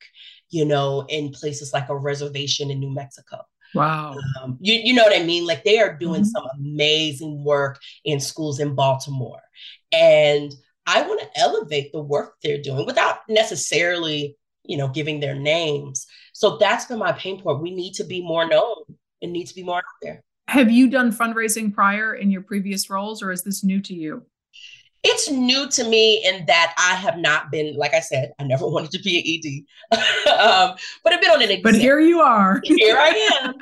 you 0.50 0.64
know 0.64 1.06
in 1.10 1.32
places 1.32 1.74
like 1.74 1.90
a 1.90 1.98
reservation 1.98 2.72
in 2.72 2.80
new 2.80 2.94
mexico 2.94 3.42
Wow. 3.76 4.16
Um, 4.42 4.58
you, 4.62 4.74
you 4.74 4.94
know 4.94 5.04
what 5.04 5.20
I 5.20 5.24
mean? 5.24 5.46
Like 5.46 5.64
they 5.64 5.80
are 5.80 5.96
doing 5.96 6.22
mm-hmm. 6.22 6.30
some 6.30 6.48
amazing 6.58 7.44
work 7.44 7.80
in 8.04 8.20
schools 8.20 8.60
in 8.60 8.74
Baltimore. 8.74 9.42
And 9.92 10.54
I 10.88 11.02
want 11.02 11.22
to 11.22 11.40
elevate 11.40 11.92
the 11.92 12.02
work 12.02 12.36
they're 12.42 12.62
doing 12.62 12.86
without 12.86 13.20
necessarily, 13.28 14.38
you 14.64 14.78
know, 14.78 14.88
giving 14.88 15.20
their 15.20 15.36
names. 15.36 16.06
So 16.34 16.58
that's 16.58 16.86
been 16.86 17.00
my 17.00 17.12
pain 17.14 17.42
point. 17.42 17.62
We 17.62 17.72
need 17.72 17.94
to 17.96 18.04
be 18.04 18.22
more 18.22 18.48
known. 18.48 18.84
and 19.22 19.34
need 19.34 19.48
to 19.48 19.56
be 19.56 19.64
more 19.64 19.78
out 19.78 19.84
there. 20.02 20.24
Have 20.48 20.72
you 20.72 20.90
done 20.90 21.12
fundraising 21.12 21.74
prior 21.74 22.14
in 22.14 22.30
your 22.30 22.44
previous 22.44 22.90
roles, 22.90 23.24
or 23.24 23.32
is 23.32 23.44
this 23.44 23.64
new 23.64 23.82
to 23.82 23.94
you? 23.94 24.26
It's 25.06 25.30
new 25.30 25.70
to 25.70 25.84
me 25.88 26.24
in 26.26 26.46
that 26.48 26.74
I 26.78 26.96
have 26.96 27.18
not 27.20 27.52
been, 27.52 27.76
like 27.76 27.94
I 27.94 28.00
said, 28.00 28.34
I 28.40 28.44
never 28.44 28.68
wanted 28.70 28.92
to 28.92 29.00
be 29.00 29.66
an 29.92 29.96
ED, 29.96 30.30
um, 30.40 30.76
but 31.04 31.14
I've 31.14 31.22
been 31.22 31.32
on 31.32 31.42
an. 31.42 31.50
Exec- 31.50 31.64
but 31.64 31.76
here 31.76 32.00
you 32.00 32.20
are. 32.20 32.60
here 32.64 32.98
I 32.98 33.30
am. 33.44 33.54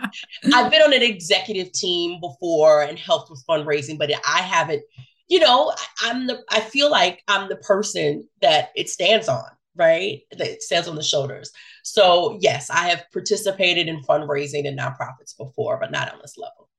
I've 0.53 0.71
been 0.71 0.81
on 0.81 0.93
an 0.93 1.03
executive 1.03 1.71
team 1.73 2.19
before 2.21 2.83
and 2.83 2.97
helped 2.97 3.29
with 3.29 3.43
fundraising, 3.47 3.97
but 3.99 4.11
I 4.27 4.39
haven't. 4.39 4.83
You 5.27 5.39
know, 5.39 5.73
I, 5.75 6.09
I'm 6.09 6.27
the. 6.27 6.41
I 6.49 6.61
feel 6.61 6.89
like 6.89 7.23
I'm 7.27 7.49
the 7.49 7.57
person 7.57 8.27
that 8.41 8.69
it 8.75 8.89
stands 8.89 9.27
on, 9.27 9.45
right? 9.75 10.21
That 10.31 10.47
it 10.47 10.63
stands 10.63 10.87
on 10.87 10.95
the 10.95 11.03
shoulders. 11.03 11.51
So 11.83 12.37
yes, 12.39 12.69
I 12.69 12.87
have 12.87 13.05
participated 13.11 13.87
in 13.87 14.01
fundraising 14.03 14.67
and 14.67 14.79
nonprofits 14.79 15.35
before, 15.37 15.77
but 15.79 15.91
not 15.91 16.11
on 16.13 16.19
this 16.21 16.37
level 16.37 16.69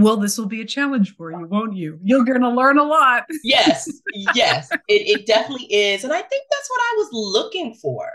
well, 0.00 0.16
this 0.16 0.38
will 0.38 0.46
be 0.46 0.60
a 0.60 0.66
challenge 0.66 1.14
for 1.16 1.30
you, 1.30 1.46
won't 1.46 1.76
you? 1.76 1.98
You're 2.02 2.24
going 2.24 2.40
to 2.40 2.48
learn 2.48 2.78
a 2.78 2.84
lot. 2.84 3.24
yes, 3.44 3.88
yes, 4.34 4.68
it, 4.72 5.20
it 5.20 5.26
definitely 5.26 5.66
is. 5.72 6.04
And 6.04 6.12
I 6.12 6.20
think 6.20 6.44
that's 6.50 6.70
what 6.70 6.80
I 6.80 6.94
was 6.96 7.08
looking 7.12 7.74
for. 7.74 8.10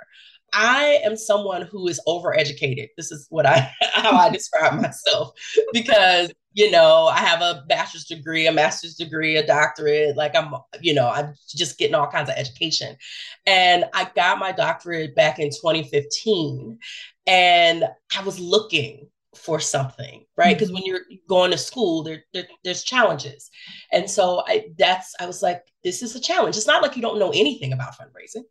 I 0.54 1.02
am 1.04 1.18
someone 1.18 1.64
who 1.64 1.88
is 1.88 2.00
overeducated. 2.08 2.88
This 2.96 3.12
is 3.12 3.28
what 3.30 3.46
I 3.46 3.72
how 3.94 4.16
I 4.16 4.30
describe 4.30 4.82
myself 4.82 5.34
because 5.74 6.32
you 6.54 6.72
know 6.72 7.08
I 7.08 7.20
have 7.20 7.42
a 7.42 7.64
bachelor's 7.68 8.06
degree, 8.06 8.48
a 8.48 8.54
master's 8.54 8.96
degree, 8.96 9.36
a 9.36 9.46
doctorate. 9.46 10.16
Like 10.16 10.36
I'm, 10.36 10.54
you 10.82 10.94
know, 10.94 11.10
I'm 11.10 11.34
just 11.50 11.78
getting 11.78 11.96
all 11.96 12.08
kinds 12.08 12.30
of 12.30 12.38
education, 12.38 12.96
and 13.46 13.86
I 13.94 14.10
got 14.16 14.40
my 14.40 14.54
doctorate 14.54 15.14
back 15.14 15.40
in 15.40 15.50
2015, 15.50 16.80
and 17.28 17.84
I 18.18 18.24
was 18.24 18.40
looking 18.40 19.10
for 19.38 19.60
something 19.60 20.26
right? 20.38 20.56
Because 20.56 20.70
mm-hmm. 20.70 20.76
when 20.76 20.86
you're 20.86 21.02
going 21.30 21.52
to 21.52 21.58
school 21.58 22.04
there, 22.04 22.24
there, 22.34 22.48
there's 22.64 22.84
challenges. 22.84 23.50
And 23.92 24.10
so 24.10 24.44
i 24.48 24.66
that's 24.78 25.14
i 25.20 25.26
was 25.26 25.42
like 25.42 25.64
this 25.84 26.02
is 26.02 26.16
a 26.16 26.20
challenge. 26.20 26.58
It's 26.58 26.68
not 26.68 26.82
like 26.82 26.96
you 26.96 27.02
don't 27.02 27.20
know 27.20 27.32
anything 27.32 27.74
about 27.74 27.96
fundraising. 27.96 28.44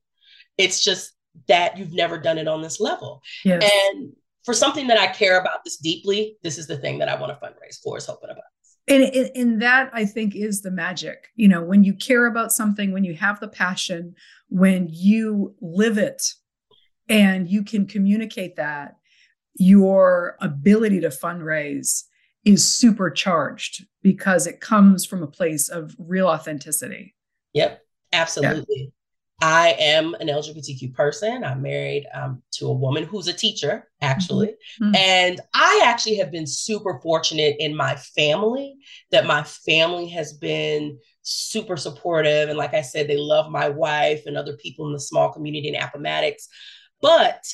It's 0.59 0.85
just 0.85 1.13
that 1.49 1.77
you've 1.77 1.93
never 1.93 2.19
done 2.19 2.39
it 2.39 2.49
on 2.49 2.63
this 2.63 2.81
level. 2.81 3.23
Yes. 3.45 3.71
and 3.91 4.13
for 4.45 4.53
something 4.53 4.87
that 4.89 4.99
i 4.99 5.07
care 5.07 5.41
about 5.41 5.65
this 5.65 5.79
deeply 5.79 6.37
this 6.43 6.59
is 6.59 6.67
the 6.67 6.77
thing 6.77 6.99
that 6.99 7.09
i 7.09 7.19
want 7.19 7.33
to 7.33 7.47
fundraise 7.47 7.81
for 7.83 7.97
is 7.97 8.05
hoping 8.07 8.31
about 8.31 8.45
and, 8.89 9.03
and, 9.03 9.31
and 9.35 9.63
that 9.63 9.91
i 9.95 10.05
think 10.05 10.37
is 10.37 10.61
the 10.61 10.71
magic. 10.71 11.29
You 11.35 11.49
know 11.49 11.63
when 11.63 11.83
you 11.83 11.95
care 11.95 12.27
about 12.27 12.53
something 12.53 12.93
when 12.93 13.05
you 13.05 13.15
have 13.15 13.41
the 13.41 13.49
passion 13.49 14.15
when 14.49 14.89
you 14.91 15.55
live 15.61 15.97
it 15.97 16.23
and 17.09 17.49
you 17.49 17.65
can 17.65 17.87
communicate 17.87 18.57
that 18.57 18.97
your 19.55 20.37
ability 20.41 21.01
to 21.01 21.09
fundraise 21.09 22.05
is 22.45 22.75
supercharged 22.75 23.87
because 24.03 24.47
it 24.47 24.61
comes 24.61 25.07
from 25.07 25.23
a 25.23 25.29
place 25.29 25.69
of 25.69 25.95
real 25.99 26.29
authenticity. 26.29 27.15
Yep, 27.55 27.81
absolutely. 28.13 28.65
Yeah. 28.77 28.87
I 29.43 29.77
am 29.79 30.15
an 30.15 30.29
LGBTQ 30.29 30.95
person. 30.95 31.45
I'm 31.45 31.61
married 31.61 32.07
um, 32.15 32.43
to 32.53 32.69
a 32.69 32.73
woman 32.73 33.05
who's 33.05 33.29
a 33.29 33.33
teacher, 33.33 33.89
actually. 34.01 34.49
Mm-hmm. 34.49 34.85
mm-hmm. 34.85 34.97
And 34.97 35.41
I 35.53 35.83
actually 35.85 36.17
have 36.17 36.31
been 36.31 36.47
super 36.47 37.01
fortunate 37.03 37.57
in 37.59 37.77
my 37.77 37.97
family 37.97 38.77
that 39.11 39.27
my 39.27 39.43
family 39.43 40.09
has 40.11 40.33
been 40.33 40.99
super 41.23 41.77
supportive. 41.77 42.49
And 42.49 42.59
like 42.59 42.75
I 42.75 42.83
said, 42.83 43.09
they 43.09 43.17
love 43.17 43.51
my 43.51 43.69
wife 43.69 44.23
and 44.27 44.37
other 44.37 44.57
people 44.57 44.87
in 44.87 44.93
the 44.93 45.01
small 45.01 45.33
community 45.33 45.69
in 45.69 45.75
Appomattox. 45.75 46.49
But 47.01 47.45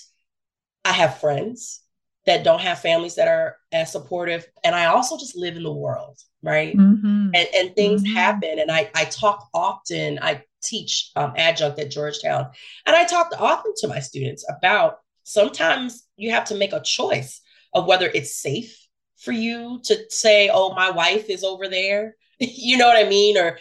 I 0.84 0.92
have 0.92 1.18
friends 1.18 1.80
that 2.26 2.44
don't 2.44 2.60
have 2.60 2.80
families 2.80 3.14
that 3.14 3.28
are 3.28 3.56
as 3.72 3.92
supportive. 3.92 4.46
And 4.62 4.74
I 4.74 4.86
also 4.86 5.16
just 5.16 5.36
live 5.36 5.56
in 5.56 5.62
the 5.62 5.72
world, 5.72 6.18
right? 6.42 6.76
Mm-hmm. 6.76 7.30
And, 7.34 7.48
and 7.54 7.74
things 7.74 8.02
mm-hmm. 8.02 8.14
happen. 8.14 8.58
And 8.58 8.70
I, 8.70 8.90
I 8.94 9.04
talk 9.06 9.48
often, 9.54 10.18
I 10.20 10.44
teach 10.62 11.10
um, 11.16 11.32
adjunct 11.36 11.78
at 11.78 11.90
Georgetown, 11.90 12.50
and 12.86 12.94
I 12.94 13.04
talk 13.04 13.32
often 13.38 13.72
to 13.78 13.88
my 13.88 14.00
students 14.00 14.44
about 14.48 14.98
sometimes 15.24 16.06
you 16.16 16.32
have 16.32 16.44
to 16.46 16.54
make 16.54 16.72
a 16.72 16.82
choice 16.82 17.40
of 17.72 17.86
whether 17.86 18.10
it's 18.12 18.36
safe 18.36 18.76
for 19.16 19.32
you 19.32 19.80
to 19.84 20.10
say, 20.10 20.50
oh, 20.52 20.74
my 20.74 20.90
wife 20.90 21.28
is 21.28 21.44
over 21.44 21.68
there. 21.68 22.16
you 22.38 22.76
know 22.76 22.86
what 22.86 23.02
I 23.02 23.08
mean? 23.08 23.38
Or 23.38 23.58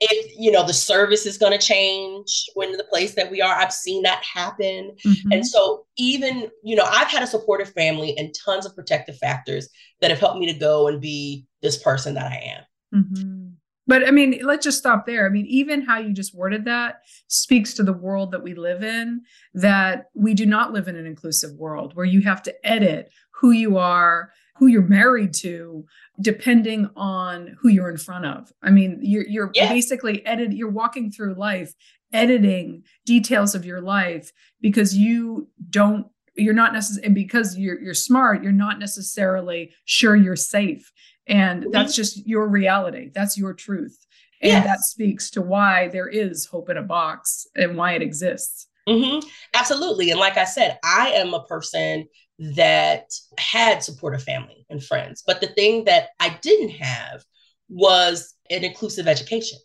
if 0.00 0.32
you 0.38 0.50
know 0.50 0.66
the 0.66 0.74
service 0.74 1.24
is 1.24 1.38
going 1.38 1.52
to 1.52 1.64
change 1.64 2.44
when 2.54 2.72
the 2.72 2.84
place 2.84 3.14
that 3.14 3.30
we 3.30 3.40
are 3.40 3.56
i've 3.56 3.72
seen 3.72 4.02
that 4.02 4.22
happen 4.22 4.94
mm-hmm. 5.04 5.32
and 5.32 5.46
so 5.46 5.86
even 5.96 6.50
you 6.62 6.76
know 6.76 6.84
i've 6.84 7.08
had 7.08 7.22
a 7.22 7.26
supportive 7.26 7.72
family 7.72 8.16
and 8.18 8.34
tons 8.44 8.66
of 8.66 8.74
protective 8.74 9.16
factors 9.16 9.68
that 10.00 10.10
have 10.10 10.20
helped 10.20 10.38
me 10.38 10.50
to 10.52 10.58
go 10.58 10.86
and 10.86 11.00
be 11.00 11.46
this 11.62 11.82
person 11.82 12.14
that 12.14 12.30
i 12.30 12.36
am 12.36 13.02
mm-hmm. 13.02 13.48
but 13.86 14.06
i 14.06 14.10
mean 14.10 14.38
let's 14.42 14.64
just 14.64 14.78
stop 14.78 15.06
there 15.06 15.26
i 15.26 15.30
mean 15.30 15.46
even 15.46 15.80
how 15.80 15.98
you 15.98 16.12
just 16.12 16.34
worded 16.34 16.66
that 16.66 17.00
speaks 17.28 17.72
to 17.72 17.82
the 17.82 17.92
world 17.92 18.32
that 18.32 18.42
we 18.42 18.54
live 18.54 18.82
in 18.82 19.22
that 19.54 20.10
we 20.14 20.34
do 20.34 20.44
not 20.44 20.72
live 20.72 20.88
in 20.88 20.96
an 20.96 21.06
inclusive 21.06 21.52
world 21.52 21.96
where 21.96 22.06
you 22.06 22.20
have 22.20 22.42
to 22.42 22.54
edit 22.66 23.10
who 23.30 23.50
you 23.50 23.78
are 23.78 24.30
who 24.58 24.66
you're 24.66 24.82
married 24.82 25.34
to 25.34 25.84
depending 26.20 26.88
on 26.96 27.56
who 27.60 27.68
you're 27.68 27.90
in 27.90 27.98
front 27.98 28.24
of. 28.24 28.52
I 28.62 28.70
mean, 28.70 28.98
you're 29.02 29.26
you're 29.26 29.50
yeah. 29.54 29.68
basically 29.68 30.24
edit 30.26 30.52
you're 30.52 30.70
walking 30.70 31.10
through 31.10 31.34
life 31.34 31.74
editing 32.12 32.82
details 33.04 33.54
of 33.54 33.64
your 33.66 33.80
life 33.80 34.32
because 34.60 34.96
you 34.96 35.48
don't 35.70 36.06
you're 36.34 36.54
not 36.54 36.72
necessarily 36.72 37.14
because 37.14 37.56
you're 37.58 37.80
you're 37.80 37.94
smart, 37.94 38.42
you're 38.42 38.52
not 38.52 38.78
necessarily 38.78 39.72
sure 39.84 40.16
you're 40.16 40.36
safe. 40.36 40.90
And 41.26 41.62
mm-hmm. 41.62 41.70
that's 41.72 41.96
just 41.96 42.26
your 42.26 42.48
reality. 42.48 43.10
That's 43.14 43.36
your 43.36 43.54
truth. 43.54 44.06
And 44.42 44.52
yes. 44.52 44.66
that 44.66 44.80
speaks 44.80 45.30
to 45.30 45.42
why 45.42 45.88
there 45.88 46.08
is 46.08 46.46
hope 46.46 46.68
in 46.68 46.76
a 46.76 46.82
box 46.82 47.46
and 47.56 47.76
why 47.76 47.92
it 47.92 48.02
exists. 48.02 48.68
Mm-hmm. 48.88 49.26
Absolutely. 49.54 50.10
And 50.10 50.20
like 50.20 50.36
I 50.36 50.44
said, 50.44 50.78
I 50.84 51.08
am 51.10 51.34
a 51.34 51.42
person 51.44 52.06
that 52.38 53.12
had 53.38 53.82
supportive 53.82 54.22
family 54.22 54.66
and 54.68 54.82
friends. 54.82 55.22
But 55.26 55.40
the 55.40 55.48
thing 55.48 55.84
that 55.84 56.08
I 56.20 56.38
didn't 56.42 56.70
have 56.70 57.24
was 57.68 58.34
an 58.50 58.64
inclusive 58.64 59.08
education, 59.08 59.58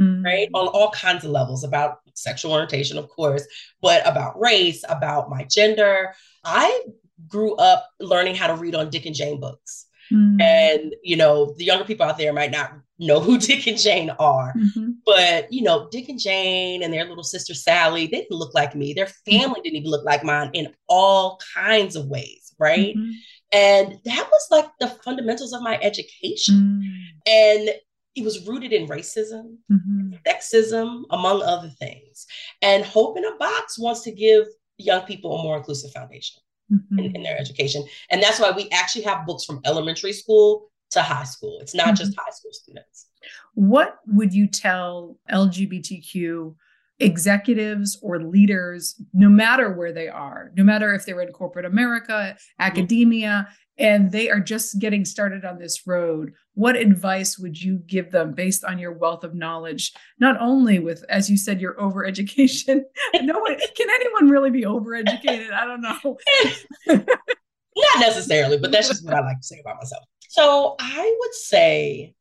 mm-hmm. 0.00 0.24
right? 0.24 0.48
On 0.54 0.68
all 0.68 0.90
kinds 0.90 1.24
of 1.24 1.30
levels 1.30 1.64
about 1.64 1.98
sexual 2.14 2.52
orientation, 2.52 2.98
of 2.98 3.08
course, 3.08 3.46
but 3.80 4.06
about 4.06 4.40
race, 4.40 4.84
about 4.88 5.30
my 5.30 5.44
gender. 5.50 6.14
I 6.44 6.82
grew 7.28 7.54
up 7.56 7.88
learning 8.00 8.36
how 8.36 8.48
to 8.48 8.54
read 8.54 8.74
on 8.74 8.90
Dick 8.90 9.06
and 9.06 9.14
Jane 9.14 9.40
books. 9.40 9.86
Mm-hmm. 10.12 10.40
And, 10.40 10.94
you 11.02 11.16
know, 11.16 11.54
the 11.56 11.64
younger 11.64 11.84
people 11.84 12.06
out 12.06 12.18
there 12.18 12.32
might 12.32 12.50
not 12.50 12.72
know 12.98 13.20
who 13.20 13.38
Dick 13.38 13.66
and 13.66 13.78
Jane 13.78 14.10
are, 14.10 14.54
mm-hmm. 14.56 14.90
but, 15.04 15.52
you 15.52 15.62
know, 15.62 15.88
Dick 15.90 16.08
and 16.08 16.20
Jane 16.20 16.82
and 16.82 16.92
their 16.92 17.04
little 17.04 17.24
sister 17.24 17.54
Sally, 17.54 18.06
they 18.06 18.18
didn't 18.18 18.38
look 18.38 18.54
like 18.54 18.74
me. 18.74 18.94
Their 18.94 19.06
mm-hmm. 19.06 19.38
family 19.38 19.60
didn't 19.62 19.76
even 19.76 19.90
look 19.90 20.04
like 20.04 20.24
mine 20.24 20.50
in 20.52 20.74
all 20.88 21.40
kinds 21.54 21.96
of 21.96 22.06
ways, 22.06 22.54
right? 22.58 22.96
Mm-hmm. 22.96 23.10
And 23.52 23.98
that 24.04 24.28
was 24.30 24.46
like 24.50 24.66
the 24.80 24.88
fundamentals 24.88 25.52
of 25.52 25.62
my 25.62 25.78
education. 25.82 26.82
Mm. 26.82 27.30
And 27.30 27.70
it 28.14 28.24
was 28.24 28.46
rooted 28.46 28.72
in 28.72 28.88
racism, 28.88 29.56
mm-hmm. 29.70 30.14
sexism, 30.26 31.02
among 31.10 31.42
other 31.42 31.68
things. 31.78 32.26
And 32.62 32.84
Hope 32.84 33.18
in 33.18 33.26
a 33.26 33.36
Box 33.36 33.78
wants 33.78 34.02
to 34.02 34.12
give 34.12 34.46
young 34.78 35.02
people 35.02 35.38
a 35.38 35.42
more 35.42 35.58
inclusive 35.58 35.92
foundation 35.92 36.40
mm-hmm. 36.72 36.98
in, 36.98 37.16
in, 37.16 37.22
their 37.22 37.38
education. 37.38 37.84
And 38.10 38.22
that's 38.22 38.40
why 38.40 38.50
we 38.50 38.68
actually 38.70 39.04
have 39.04 39.26
books 39.26 39.44
from 39.44 39.60
elementary 39.64 40.12
school 40.12 40.70
to 40.90 41.02
high 41.02 41.24
school. 41.24 41.58
It's 41.60 41.74
not 41.74 41.86
mm-hmm. 41.86 41.94
just 41.96 42.18
high 42.18 42.30
school 42.32 42.52
students. 42.52 43.06
What 43.54 43.98
would 44.06 44.32
you 44.32 44.46
tell 44.46 45.18
LGBTQ 45.30 46.54
executives 46.98 47.98
or 48.02 48.22
leaders, 48.22 49.00
no 49.12 49.28
matter 49.28 49.72
where 49.72 49.92
they 49.92 50.08
are, 50.08 50.52
no 50.56 50.64
matter 50.64 50.94
if 50.94 51.04
they're 51.04 51.20
in 51.20 51.32
corporate 51.32 51.64
America, 51.64 52.12
mm-hmm. 52.12 52.62
academia, 52.62 53.48
and 53.78 54.12
they 54.12 54.28
are 54.30 54.40
just 54.40 54.78
getting 54.78 55.04
started 55.04 55.44
on 55.44 55.58
this 55.58 55.86
road, 55.86 56.34
what 56.54 56.76
advice 56.76 57.38
would 57.38 57.60
you 57.60 57.78
give 57.86 58.10
them 58.10 58.32
based 58.32 58.64
on 58.64 58.78
your 58.78 58.92
wealth 58.92 59.24
of 59.24 59.34
knowledge? 59.34 59.92
Not 60.18 60.40
only 60.40 60.78
with, 60.78 61.04
as 61.08 61.30
you 61.30 61.36
said, 61.36 61.60
your 61.60 61.74
overeducation. 61.74 62.82
no 63.22 63.38
one 63.38 63.56
can 63.76 63.90
anyone 63.90 64.28
really 64.28 64.50
be 64.50 64.62
overeducated? 64.62 65.52
I 65.52 65.64
don't 65.64 65.80
know. 65.80 66.18
Not 67.74 68.00
necessarily, 68.00 68.58
but 68.58 68.70
that's 68.70 68.88
just 68.88 69.04
what 69.04 69.14
I 69.14 69.20
like 69.20 69.40
to 69.40 69.46
say 69.46 69.60
about 69.60 69.76
myself. 69.76 70.04
So 70.28 70.76
I 70.78 71.16
would 71.20 71.34
say, 71.34 72.14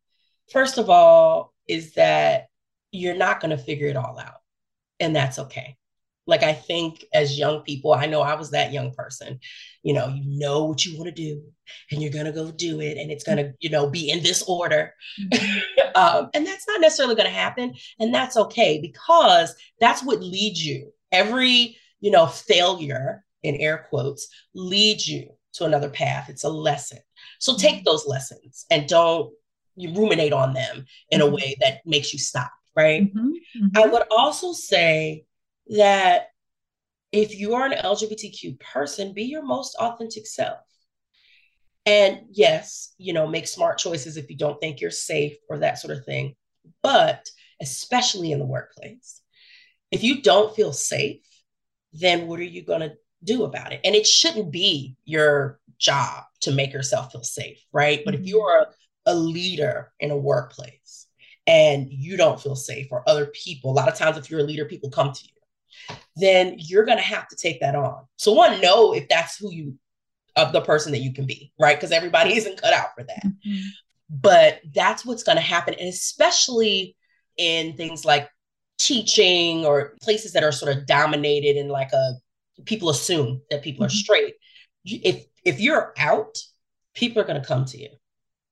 first 0.52 0.78
of 0.78 0.90
all, 0.90 1.54
is 1.68 1.94
that 1.94 2.48
you're 2.92 3.16
not 3.16 3.40
going 3.40 3.52
to 3.52 3.58
figure 3.58 3.88
it 3.88 3.96
all 3.96 4.20
out 4.20 4.42
and 5.00 5.16
that's 5.16 5.40
okay. 5.40 5.76
Like 6.27 6.43
I 6.43 6.53
think 6.53 7.05
as 7.13 7.38
young 7.38 7.62
people, 7.62 7.93
I 7.93 8.05
know 8.05 8.21
I 8.21 8.36
was 8.36 8.51
that 8.51 8.73
young 8.73 8.93
person. 8.93 9.39
You 9.84 9.93
know, 9.93 10.07
you 10.07 10.39
know 10.39 10.65
what 10.65 10.86
you 10.86 10.97
want 10.97 11.07
to 11.07 11.12
do, 11.12 11.43
and 11.91 12.01
you're 12.01 12.12
gonna 12.12 12.31
go 12.31 12.51
do 12.51 12.79
it, 12.81 12.97
and 12.97 13.12
it's 13.12 13.23
gonna, 13.23 13.53
you 13.60 13.69
know, 13.69 13.89
be 13.89 14.12
in 14.12 14.21
this 14.21 14.43
order. 14.43 14.93
Mm-hmm. 15.19 15.60
um, 15.95 16.29
and 16.34 16.45
that's 16.45 16.67
not 16.67 16.81
necessarily 16.81 17.15
gonna 17.15 17.29
happen, 17.29 17.73
and 17.99 18.13
that's 18.13 18.38
okay 18.38 18.79
because 18.79 19.55
that's 19.79 20.03
what 20.03 20.21
leads 20.21 20.65
you. 20.65 20.93
Every, 21.12 21.77
you 21.99 22.12
know, 22.12 22.27
failure 22.27 23.23
in 23.43 23.55
air 23.55 23.88
quotes 23.89 24.27
leads 24.53 25.07
you 25.07 25.31
to 25.53 25.65
another 25.65 25.89
path. 25.89 26.29
It's 26.29 26.43
a 26.43 26.49
lesson. 26.49 26.99
So 27.39 27.57
take 27.57 27.77
mm-hmm. 27.77 27.84
those 27.86 28.05
lessons 28.07 28.65
and 28.69 28.88
don't 28.88 29.34
you 29.75 29.93
ruminate 29.93 30.31
on 30.31 30.53
them 30.53 30.86
in 31.10 31.21
a 31.21 31.25
mm-hmm. 31.25 31.36
way 31.36 31.55
that 31.60 31.86
makes 31.86 32.13
you 32.13 32.19
stop 32.19 32.51
right? 32.75 33.03
Mm-hmm, 33.03 33.27
mm-hmm. 33.27 33.77
I 33.77 33.86
would 33.88 34.03
also 34.12 34.53
say 34.53 35.25
that 35.71 36.27
if 37.12 37.38
you 37.38 37.55
are 37.55 37.65
an 37.65 37.73
LGBTQ 37.73 38.60
person, 38.60 39.13
be 39.13 39.23
your 39.23 39.43
most 39.43 39.75
authentic 39.75 40.25
self. 40.25 40.60
And 41.86 42.21
yes, 42.29 42.93
you 42.97 43.13
know, 43.13 43.27
make 43.27 43.47
smart 43.47 43.77
choices 43.77 44.17
if 44.17 44.29
you 44.29 44.38
don't 44.38 44.60
think 44.60 44.79
you're 44.79 44.91
safe 44.91 45.36
or 45.49 45.60
that 45.60 45.79
sort 45.79 45.97
of 45.97 46.05
thing. 46.05 46.36
But 46.84 47.27
especially 47.62 48.31
in 48.31 48.39
the 48.39 48.45
workplace, 48.45 49.21
if 49.91 50.03
you 50.03 50.21
don't 50.21 50.55
feel 50.55 50.73
safe, 50.73 51.21
then 51.93 52.27
what 52.27 52.39
are 52.39 52.43
you 52.43 52.63
going 52.63 52.81
to 52.81 52.93
do 53.23 53.43
about 53.43 53.73
it? 53.73 53.81
And 53.84 53.95
it 53.95 54.07
shouldn't 54.07 54.51
be 54.51 54.95
your 55.05 55.60
job 55.77 56.23
to 56.41 56.51
make 56.51 56.71
yourself 56.71 57.12
feel 57.12 57.23
safe, 57.23 57.60
right? 57.73 58.01
But 58.05 58.13
if 58.13 58.21
mm-hmm. 58.21 58.27
you're 58.27 58.67
a, 59.05 59.12
a 59.12 59.15
leader 59.15 59.91
in 59.99 60.12
a 60.12 60.17
workplace 60.17 61.07
and 61.47 61.88
you 61.89 62.15
don't 62.15 62.39
feel 62.39 62.55
safe 62.55 62.88
or 62.91 63.07
other 63.07 63.27
people, 63.27 63.71
a 63.71 63.73
lot 63.73 63.89
of 63.89 63.95
times 63.95 64.17
if 64.17 64.29
you're 64.29 64.39
a 64.39 64.43
leader, 64.43 64.65
people 64.65 64.89
come 64.89 65.12
to 65.12 65.23
you, 65.23 65.40
then 66.15 66.55
you're 66.57 66.86
going 66.86 66.97
to 66.97 67.03
have 67.03 67.27
to 67.29 67.36
take 67.36 67.60
that 67.62 67.75
on. 67.75 68.05
So 68.17 68.34
one, 68.34 68.62
know 68.62 68.93
if 68.93 69.07
that's 69.10 69.38
who 69.38 69.51
you, 69.51 69.77
of 70.36 70.53
the 70.53 70.62
person 70.62 70.91
that 70.93 70.99
you 70.99 71.13
can 71.13 71.25
be, 71.25 71.51
right? 71.60 71.77
Because 71.77 71.91
everybody 71.91 72.36
isn't 72.38 72.62
cut 72.62 72.73
out 72.73 72.89
for 72.97 73.03
that. 73.03 73.23
Mm-hmm. 73.23 73.67
But 74.10 74.62
that's 74.73 75.05
what's 75.05 75.23
going 75.23 75.38
to 75.38 75.41
happen. 75.41 75.73
And 75.79 75.88
especially 75.88 76.95
in 77.38 77.75
things 77.77 78.03
like 78.03 78.29
teaching 78.77 79.65
or 79.65 79.95
places 80.01 80.34
that 80.34 80.43
are 80.43 80.51
sort 80.51 80.75
of 80.75 80.86
dominated 80.86 81.55
and 81.55 81.69
like 81.69 81.91
a 81.93 82.13
people 82.65 82.89
assume 82.89 83.41
that 83.49 83.62
people 83.62 83.86
mm-hmm. 83.86 83.88
are 83.88 83.97
straight. 83.97 84.36
If 84.84 85.25
if 85.45 85.60
you're 85.60 85.93
out, 85.97 86.38
people 86.93 87.21
are 87.21 87.25
going 87.25 87.41
to 87.41 87.47
come 87.47 87.65
to 87.65 87.77
you. 87.77 87.89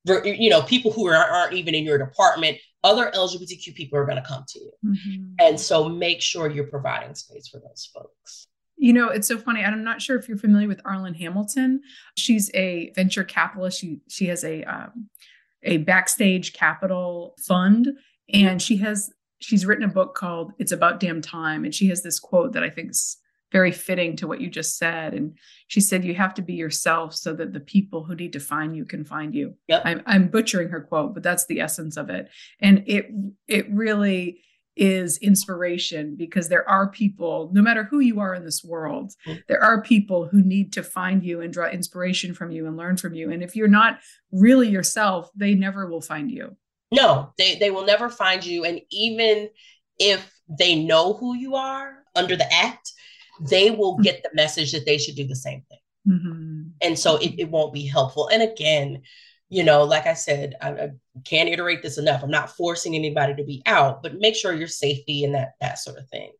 You 0.06 0.50
know, 0.50 0.62
people 0.62 0.92
who 0.92 1.08
are, 1.08 1.16
aren't 1.16 1.54
even 1.54 1.76
in 1.76 1.84
your 1.84 1.98
department 1.98 2.58
other 2.84 3.12
LGBTQ 3.14 3.76
people 3.76 4.00
are 4.00 4.06
going 4.06 4.22
to 4.22 4.28
come 4.28 4.46
to 4.48 4.60
you. 4.60 4.72
Mm-hmm. 4.86 5.34
And 5.40 5.60
so 5.60 5.90
make 5.90 6.22
sure 6.22 6.50
you're 6.50 6.68
providing 6.68 7.16
space 7.16 7.48
for 7.48 7.60
those 7.60 7.90
folks. 7.94 8.48
You 8.78 8.94
know, 8.94 9.10
it's 9.10 9.28
so 9.28 9.38
funny. 9.38 9.62
I'm 9.62 9.84
not 9.84 10.02
sure 10.02 10.18
if 10.18 10.30
you're 10.30 10.38
familiar 10.38 10.68
with 10.68 10.82
Arlan 10.84 11.16
Hamilton. 11.16 11.82
She's 12.18 12.50
a 12.54 12.92
venture 12.96 13.26
capitalist. 13.26 13.82
She 13.82 14.00
she 14.08 14.28
has 14.28 14.46
a 14.46 14.64
um, 14.64 15.10
a 15.64 15.78
backstage 15.78 16.54
capital 16.54 17.36
fund, 17.46 17.90
and 18.34 18.62
she 18.62 18.78
has 18.78 19.12
she's 19.40 19.66
written 19.66 19.84
a 19.84 19.90
book 19.90 20.16
called 20.16 20.54
"It's 20.60 20.72
About 20.72 21.02
Damn 21.02 21.22
Time," 21.22 21.66
and 21.66 21.76
she 21.76 21.90
has 21.90 22.04
this 22.04 22.22
quote 22.22 22.54
that 22.54 22.64
I 22.64 22.70
think 22.70 22.92
is 22.92 23.18
very 23.52 23.72
fitting 23.72 24.16
to 24.18 24.28
what 24.28 24.42
you 24.42 24.50
just 24.50 24.78
said. 24.78 25.14
And 25.14 25.38
she 25.68 25.82
said, 25.82 26.06
You 26.06 26.16
have 26.16 26.34
to 26.36 26.42
be 26.42 26.54
yourself 26.54 27.16
so 27.16 27.34
that 27.34 27.54
the 27.54 27.60
people 27.60 28.04
who 28.04 28.16
need 28.16 28.34
to 28.34 28.40
find 28.40 28.76
you 28.76 28.86
can 28.86 29.04
find 29.04 29.34
you. 29.34 29.56
Yep. 29.68 29.82
I'm, 29.86 30.02
I'm 30.06 30.28
butchering 30.28 30.70
her 30.70 30.82
quote, 30.82 31.14
but 31.14 31.24
that's 31.24 31.46
the 31.46 31.62
essence 31.62 31.98
of 31.98 32.10
it. 32.10 32.30
And 32.60 32.84
it 32.88 33.08
it 33.48 33.70
really 33.72 34.42
is 34.80 35.18
inspiration 35.18 36.16
because 36.16 36.48
there 36.48 36.68
are 36.68 36.90
people, 36.90 37.50
no 37.54 37.62
matter 37.62 37.84
who 37.84 38.00
you 38.00 38.22
are 38.22 38.34
in 38.34 38.46
this 38.46 38.64
world, 38.64 39.12
mm-hmm. 39.28 39.40
there 39.50 39.62
are 39.62 39.82
people 39.82 40.26
who 40.26 40.42
need 40.42 40.72
to 40.74 40.82
find 40.82 41.22
you 41.24 41.42
and 41.42 41.52
draw 41.52 41.68
inspiration 41.68 42.34
from 42.34 42.50
you 42.50 42.66
and 42.66 42.78
learn 42.78 42.96
from 42.96 43.14
you. 43.14 43.30
And 43.30 43.44
if 43.44 43.58
you're 43.58 43.68
not 43.68 44.00
really 44.32 44.70
yourself, 44.70 45.30
they 45.36 45.54
never 45.54 45.88
will 45.88 46.02
find 46.02 46.32
you. 46.32 46.56
No, 46.92 47.34
they, 47.38 47.56
they 47.56 47.72
will 47.72 47.86
never 47.86 48.10
find 48.10 48.44
you. 48.44 48.64
And 48.64 48.80
even 48.90 49.50
if 50.00 50.32
they 50.48 50.82
know 50.82 51.14
who 51.14 51.36
you 51.36 51.56
are 51.56 51.98
under 52.16 52.38
the 52.38 52.52
act, 52.52 52.94
they 53.42 53.72
will 53.72 53.94
mm-hmm. 53.94 54.04
get 54.04 54.24
the 54.24 54.30
message 54.34 54.72
that 54.72 54.86
they 54.86 54.98
should 54.98 55.16
do 55.16 55.28
the 55.28 55.36
same 55.36 55.64
thing. 55.70 55.80
Mm-hmm. 56.08 56.62
And 56.82 56.98
so 56.98 57.18
it, 57.18 57.36
it 57.38 57.50
won't 57.50 57.74
be 57.74 57.86
helpful. 57.86 58.30
And 58.30 58.42
again, 58.42 59.02
you 59.50 59.64
know, 59.64 59.84
like 59.84 60.06
I 60.06 60.14
said, 60.14 60.56
I, 60.62 60.70
I, 60.70 60.90
can't 61.26 61.50
iterate 61.50 61.82
this 61.82 61.98
enough. 61.98 62.24
I'm 62.24 62.30
not 62.30 62.56
forcing 62.56 62.96
anybody 62.96 63.36
to 63.36 63.44
be 63.44 63.62
out, 63.66 64.02
but 64.02 64.20
make 64.20 64.36
sure 64.36 64.54
your 64.54 64.68
safety 64.68 65.24
and 65.24 65.34
that 65.36 65.54
that 65.60 65.80
sort 65.80 65.98
of 65.98 66.08
thing. 66.10 66.32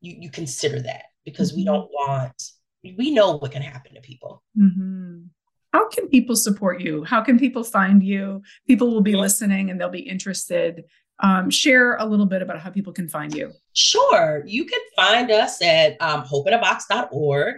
You 0.00 0.16
you 0.20 0.30
consider 0.30 0.80
that 0.82 1.04
because 1.24 1.50
mm-hmm. 1.50 1.60
we 1.60 1.64
don't 1.64 1.90
want. 1.90 2.42
We 2.82 3.10
know 3.10 3.36
what 3.36 3.52
can 3.52 3.62
happen 3.62 3.94
to 3.94 4.00
people. 4.00 4.42
Mm-hmm. 4.58 5.24
How 5.72 5.88
can 5.88 6.08
people 6.08 6.36
support 6.36 6.80
you? 6.80 7.04
How 7.04 7.22
can 7.22 7.38
people 7.38 7.62
find 7.62 8.02
you? 8.02 8.42
People 8.66 8.90
will 8.90 9.02
be 9.02 9.12
mm-hmm. 9.12 9.20
listening 9.20 9.70
and 9.70 9.80
they'll 9.80 9.90
be 9.90 10.00
interested 10.00 10.84
um, 11.22 11.50
share 11.50 11.96
a 11.96 12.04
little 12.04 12.26
bit 12.26 12.42
about 12.42 12.60
how 12.60 12.70
people 12.70 12.92
can 12.92 13.08
find 13.08 13.34
you. 13.34 13.52
Sure. 13.72 14.42
You 14.46 14.64
can 14.64 14.80
find 14.96 15.30
us 15.30 15.62
at 15.62 16.00
um, 16.00 16.24
hopeinabox.org. 16.24 17.56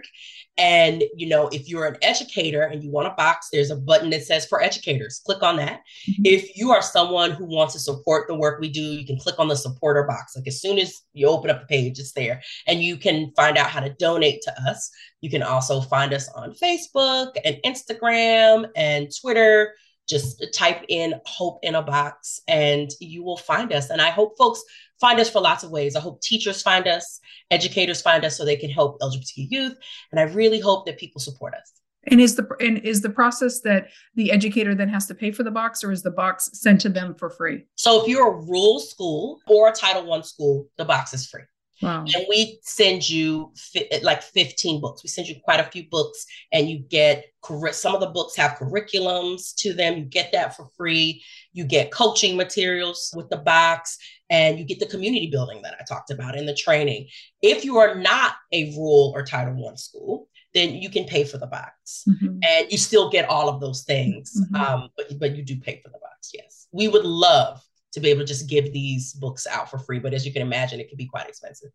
And, 0.57 1.03
you 1.15 1.27
know, 1.27 1.47
if 1.47 1.67
you're 1.67 1.87
an 1.87 1.97
educator 2.03 2.61
and 2.61 2.83
you 2.83 2.91
want 2.91 3.07
a 3.07 3.15
box, 3.17 3.49
there's 3.51 3.71
a 3.71 3.75
button 3.75 4.11
that 4.11 4.23
says 4.23 4.45
for 4.45 4.61
educators. 4.61 5.19
Click 5.25 5.41
on 5.41 5.55
that. 5.55 5.81
Mm-hmm. 6.07 6.21
If 6.25 6.55
you 6.55 6.69
are 6.69 6.81
someone 6.81 7.31
who 7.31 7.45
wants 7.45 7.73
to 7.73 7.79
support 7.79 8.27
the 8.27 8.35
work 8.35 8.59
we 8.59 8.69
do, 8.69 8.81
you 8.81 9.05
can 9.05 9.17
click 9.17 9.39
on 9.39 9.47
the 9.47 9.55
supporter 9.55 10.03
box. 10.03 10.35
Like 10.35 10.47
as 10.47 10.61
soon 10.61 10.77
as 10.77 11.01
you 11.13 11.27
open 11.27 11.49
up 11.49 11.61
the 11.61 11.65
page, 11.65 11.97
it's 11.97 12.11
there. 12.11 12.41
And 12.67 12.83
you 12.83 12.97
can 12.97 13.31
find 13.35 13.57
out 13.57 13.71
how 13.71 13.79
to 13.79 13.89
donate 13.93 14.43
to 14.43 14.53
us. 14.69 14.91
You 15.21 15.31
can 15.31 15.41
also 15.41 15.81
find 15.81 16.13
us 16.13 16.29
on 16.35 16.53
Facebook 16.53 17.31
and 17.43 17.57
Instagram 17.65 18.69
and 18.75 19.09
Twitter 19.19 19.73
just 20.07 20.45
type 20.53 20.83
in 20.89 21.15
hope 21.25 21.59
in 21.63 21.75
a 21.75 21.81
box 21.81 22.41
and 22.47 22.91
you 22.99 23.23
will 23.23 23.37
find 23.37 23.71
us. 23.71 23.89
And 23.89 24.01
I 24.01 24.09
hope 24.09 24.37
folks 24.37 24.63
find 24.99 25.19
us 25.19 25.29
for 25.29 25.41
lots 25.41 25.63
of 25.63 25.71
ways. 25.71 25.95
I 25.95 25.99
hope 25.99 26.21
teachers 26.21 26.61
find 26.61 26.87
us, 26.87 27.19
educators 27.51 28.01
find 28.01 28.25
us 28.25 28.37
so 28.37 28.45
they 28.45 28.55
can 28.55 28.69
help 28.69 28.99
LGBTQ 28.99 29.47
youth. 29.49 29.77
And 30.11 30.19
I 30.19 30.23
really 30.23 30.59
hope 30.59 30.85
that 30.85 30.97
people 30.97 31.21
support 31.21 31.53
us. 31.53 31.71
And 32.07 32.19
is 32.19 32.35
the 32.35 32.45
and 32.59 32.79
is 32.79 33.01
the 33.01 33.09
process 33.09 33.61
that 33.61 33.87
the 34.15 34.31
educator 34.31 34.75
then 34.75 34.89
has 34.89 35.07
to 35.07 35.15
pay 35.15 35.31
for 35.31 35.43
the 35.43 35.51
box, 35.51 35.85
or 35.85 35.91
is 35.93 36.03
the 36.03 36.11
box 36.11 36.49
sent 36.53 36.81
to 36.81 36.89
them 36.89 37.15
for 37.15 37.29
free? 37.29 37.63
So 37.75 38.01
if 38.01 38.09
you're 38.09 38.27
a 38.27 38.45
rural 38.45 38.81
school 38.81 39.39
or 39.47 39.69
a 39.69 39.71
Title 39.71 40.05
One 40.05 40.23
school, 40.23 40.67
the 40.77 40.83
box 40.83 41.13
is 41.13 41.25
free. 41.25 41.43
Wow. 41.83 42.05
And 42.15 42.25
we 42.29 42.59
send 42.63 43.07
you 43.09 43.51
fi- 43.55 43.89
like 44.01 44.21
15 44.21 44.81
books. 44.81 45.03
We 45.03 45.09
send 45.09 45.27
you 45.27 45.35
quite 45.43 45.59
a 45.59 45.65
few 45.65 45.87
books, 45.89 46.25
and 46.51 46.69
you 46.69 46.79
get 46.79 47.25
some 47.71 47.93
of 47.93 48.01
the 48.01 48.09
books 48.09 48.35
have 48.37 48.57
curriculums 48.57 49.53
to 49.55 49.73
them. 49.73 49.97
You 49.97 50.05
get 50.05 50.31
that 50.31 50.55
for 50.55 50.67
free. 50.77 51.23
You 51.51 51.65
get 51.65 51.91
coaching 51.91 52.37
materials 52.37 53.13
with 53.15 53.29
the 53.29 53.37
box, 53.37 53.97
and 54.29 54.57
you 54.57 54.65
get 54.65 54.79
the 54.79 54.85
community 54.85 55.29
building 55.29 55.61
that 55.63 55.75
I 55.79 55.83
talked 55.83 56.09
about 56.09 56.37
in 56.37 56.45
the 56.45 56.55
training. 56.55 57.07
If 57.41 57.65
you 57.65 57.77
are 57.77 57.95
not 57.95 58.35
a 58.51 58.71
rural 58.75 59.11
or 59.15 59.23
Title 59.23 59.55
One 59.55 59.77
school, 59.77 60.29
then 60.53 60.75
you 60.75 60.89
can 60.89 61.05
pay 61.05 61.23
for 61.23 61.37
the 61.37 61.47
box, 61.47 62.05
mm-hmm. 62.07 62.39
and 62.43 62.71
you 62.71 62.77
still 62.77 63.09
get 63.09 63.29
all 63.29 63.49
of 63.49 63.59
those 63.59 63.83
things. 63.83 64.39
Mm-hmm. 64.39 64.55
Um, 64.55 64.89
but 64.95 65.19
but 65.19 65.35
you 65.35 65.43
do 65.43 65.57
pay 65.57 65.81
for 65.83 65.89
the 65.89 65.99
box. 65.99 66.31
Yes, 66.33 66.67
we 66.71 66.87
would 66.87 67.05
love 67.05 67.61
to 67.93 67.99
be 67.99 68.09
able 68.09 68.21
to 68.21 68.25
just 68.25 68.49
give 68.49 68.73
these 68.73 69.13
books 69.13 69.47
out 69.47 69.69
for 69.69 69.79
free. 69.79 69.99
But 69.99 70.13
as 70.13 70.25
you 70.25 70.33
can 70.33 70.41
imagine, 70.41 70.79
it 70.79 70.89
can 70.89 70.97
be 70.97 71.05
quite 71.05 71.27
expensive. 71.27 71.69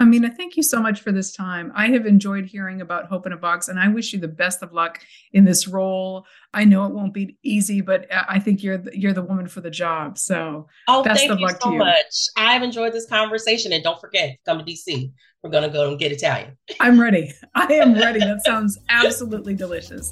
Amina, 0.00 0.30
thank 0.30 0.56
you 0.56 0.62
so 0.64 0.80
much 0.80 1.02
for 1.02 1.12
this 1.12 1.32
time. 1.32 1.72
I 1.74 1.86
have 1.88 2.04
enjoyed 2.04 2.46
hearing 2.46 2.80
about 2.80 3.06
Hope 3.06 3.26
in 3.26 3.32
a 3.32 3.36
Box, 3.36 3.68
and 3.68 3.78
I 3.78 3.86
wish 3.88 4.12
you 4.12 4.18
the 4.18 4.26
best 4.26 4.60
of 4.62 4.72
luck 4.72 5.00
in 5.32 5.44
this 5.44 5.68
role. 5.68 6.26
I 6.52 6.64
know 6.64 6.84
it 6.86 6.92
won't 6.92 7.14
be 7.14 7.38
easy, 7.44 7.80
but 7.80 8.08
I 8.10 8.40
think 8.40 8.64
you're 8.64 8.78
the, 8.78 8.98
you're 8.98 9.12
the 9.12 9.22
woman 9.22 9.46
for 9.46 9.60
the 9.60 9.70
job. 9.70 10.18
So, 10.18 10.66
oh, 10.88 11.04
best 11.04 11.28
of 11.28 11.38
luck 11.38 11.62
so 11.62 11.68
to 11.68 11.72
you. 11.74 11.78
much. 11.78 12.26
I've 12.36 12.64
enjoyed 12.64 12.92
this 12.92 13.06
conversation, 13.06 13.72
and 13.72 13.84
don't 13.84 14.00
forget, 14.00 14.36
come 14.44 14.58
to 14.58 14.64
DC. 14.64 15.12
We're 15.44 15.50
gonna 15.50 15.68
go 15.68 15.90
and 15.90 15.98
get 15.98 16.10
Italian. 16.10 16.56
I'm 16.80 17.00
ready. 17.00 17.32
I 17.54 17.72
am 17.74 17.94
ready. 17.94 18.18
That 18.18 18.44
sounds 18.44 18.78
absolutely 18.88 19.54
delicious. 19.54 20.10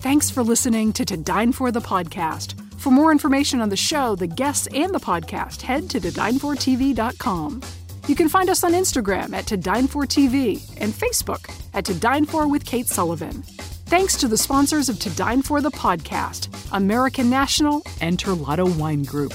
Thanks 0.00 0.30
for 0.30 0.42
listening 0.42 0.94
to 0.94 1.04
To 1.04 1.18
Dine 1.18 1.52
For 1.52 1.70
the 1.70 1.80
podcast. 1.80 2.65
For 2.78 2.90
more 2.90 3.10
information 3.10 3.60
on 3.60 3.68
the 3.68 3.76
show, 3.76 4.14
the 4.14 4.26
guests, 4.26 4.68
and 4.72 4.94
the 4.94 5.00
podcast, 5.00 5.62
head 5.62 5.90
to 5.90 6.00
todinefortv.com. 6.00 7.60
You 8.06 8.14
can 8.14 8.28
find 8.28 8.48
us 8.48 8.62
on 8.62 8.72
Instagram 8.72 9.32
at 9.32 9.46
To 9.48 9.56
Dine 9.56 9.88
For 9.88 10.04
TV 10.04 10.62
and 10.80 10.92
Facebook 10.92 11.50
at 11.74 11.84
To 11.86 11.94
Dine 11.94 12.24
For 12.24 12.46
with 12.46 12.64
Kate 12.64 12.86
Sullivan. 12.86 13.42
Thanks 13.86 14.16
to 14.18 14.28
the 14.28 14.36
sponsors 14.38 14.88
of 14.88 14.98
To 15.00 15.10
Dine 15.16 15.42
For 15.42 15.60
the 15.60 15.70
podcast, 15.72 16.48
American 16.72 17.28
National 17.28 17.82
and 18.00 18.18
Terlato 18.18 18.76
Wine 18.78 19.02
Group. 19.02 19.34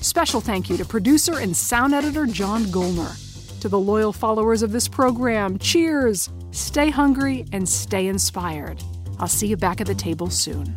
Special 0.00 0.40
thank 0.40 0.70
you 0.70 0.76
to 0.76 0.84
producer 0.84 1.38
and 1.38 1.56
sound 1.56 1.92
editor 1.94 2.26
John 2.26 2.64
Golner. 2.66 3.24
To 3.60 3.68
the 3.68 3.80
loyal 3.80 4.12
followers 4.12 4.62
of 4.62 4.70
this 4.70 4.86
program, 4.86 5.58
cheers! 5.58 6.28
Stay 6.52 6.90
hungry 6.90 7.44
and 7.52 7.68
stay 7.68 8.06
inspired. 8.06 8.80
I'll 9.18 9.26
see 9.26 9.48
you 9.48 9.56
back 9.56 9.80
at 9.80 9.88
the 9.88 9.94
table 9.96 10.30
soon. 10.30 10.76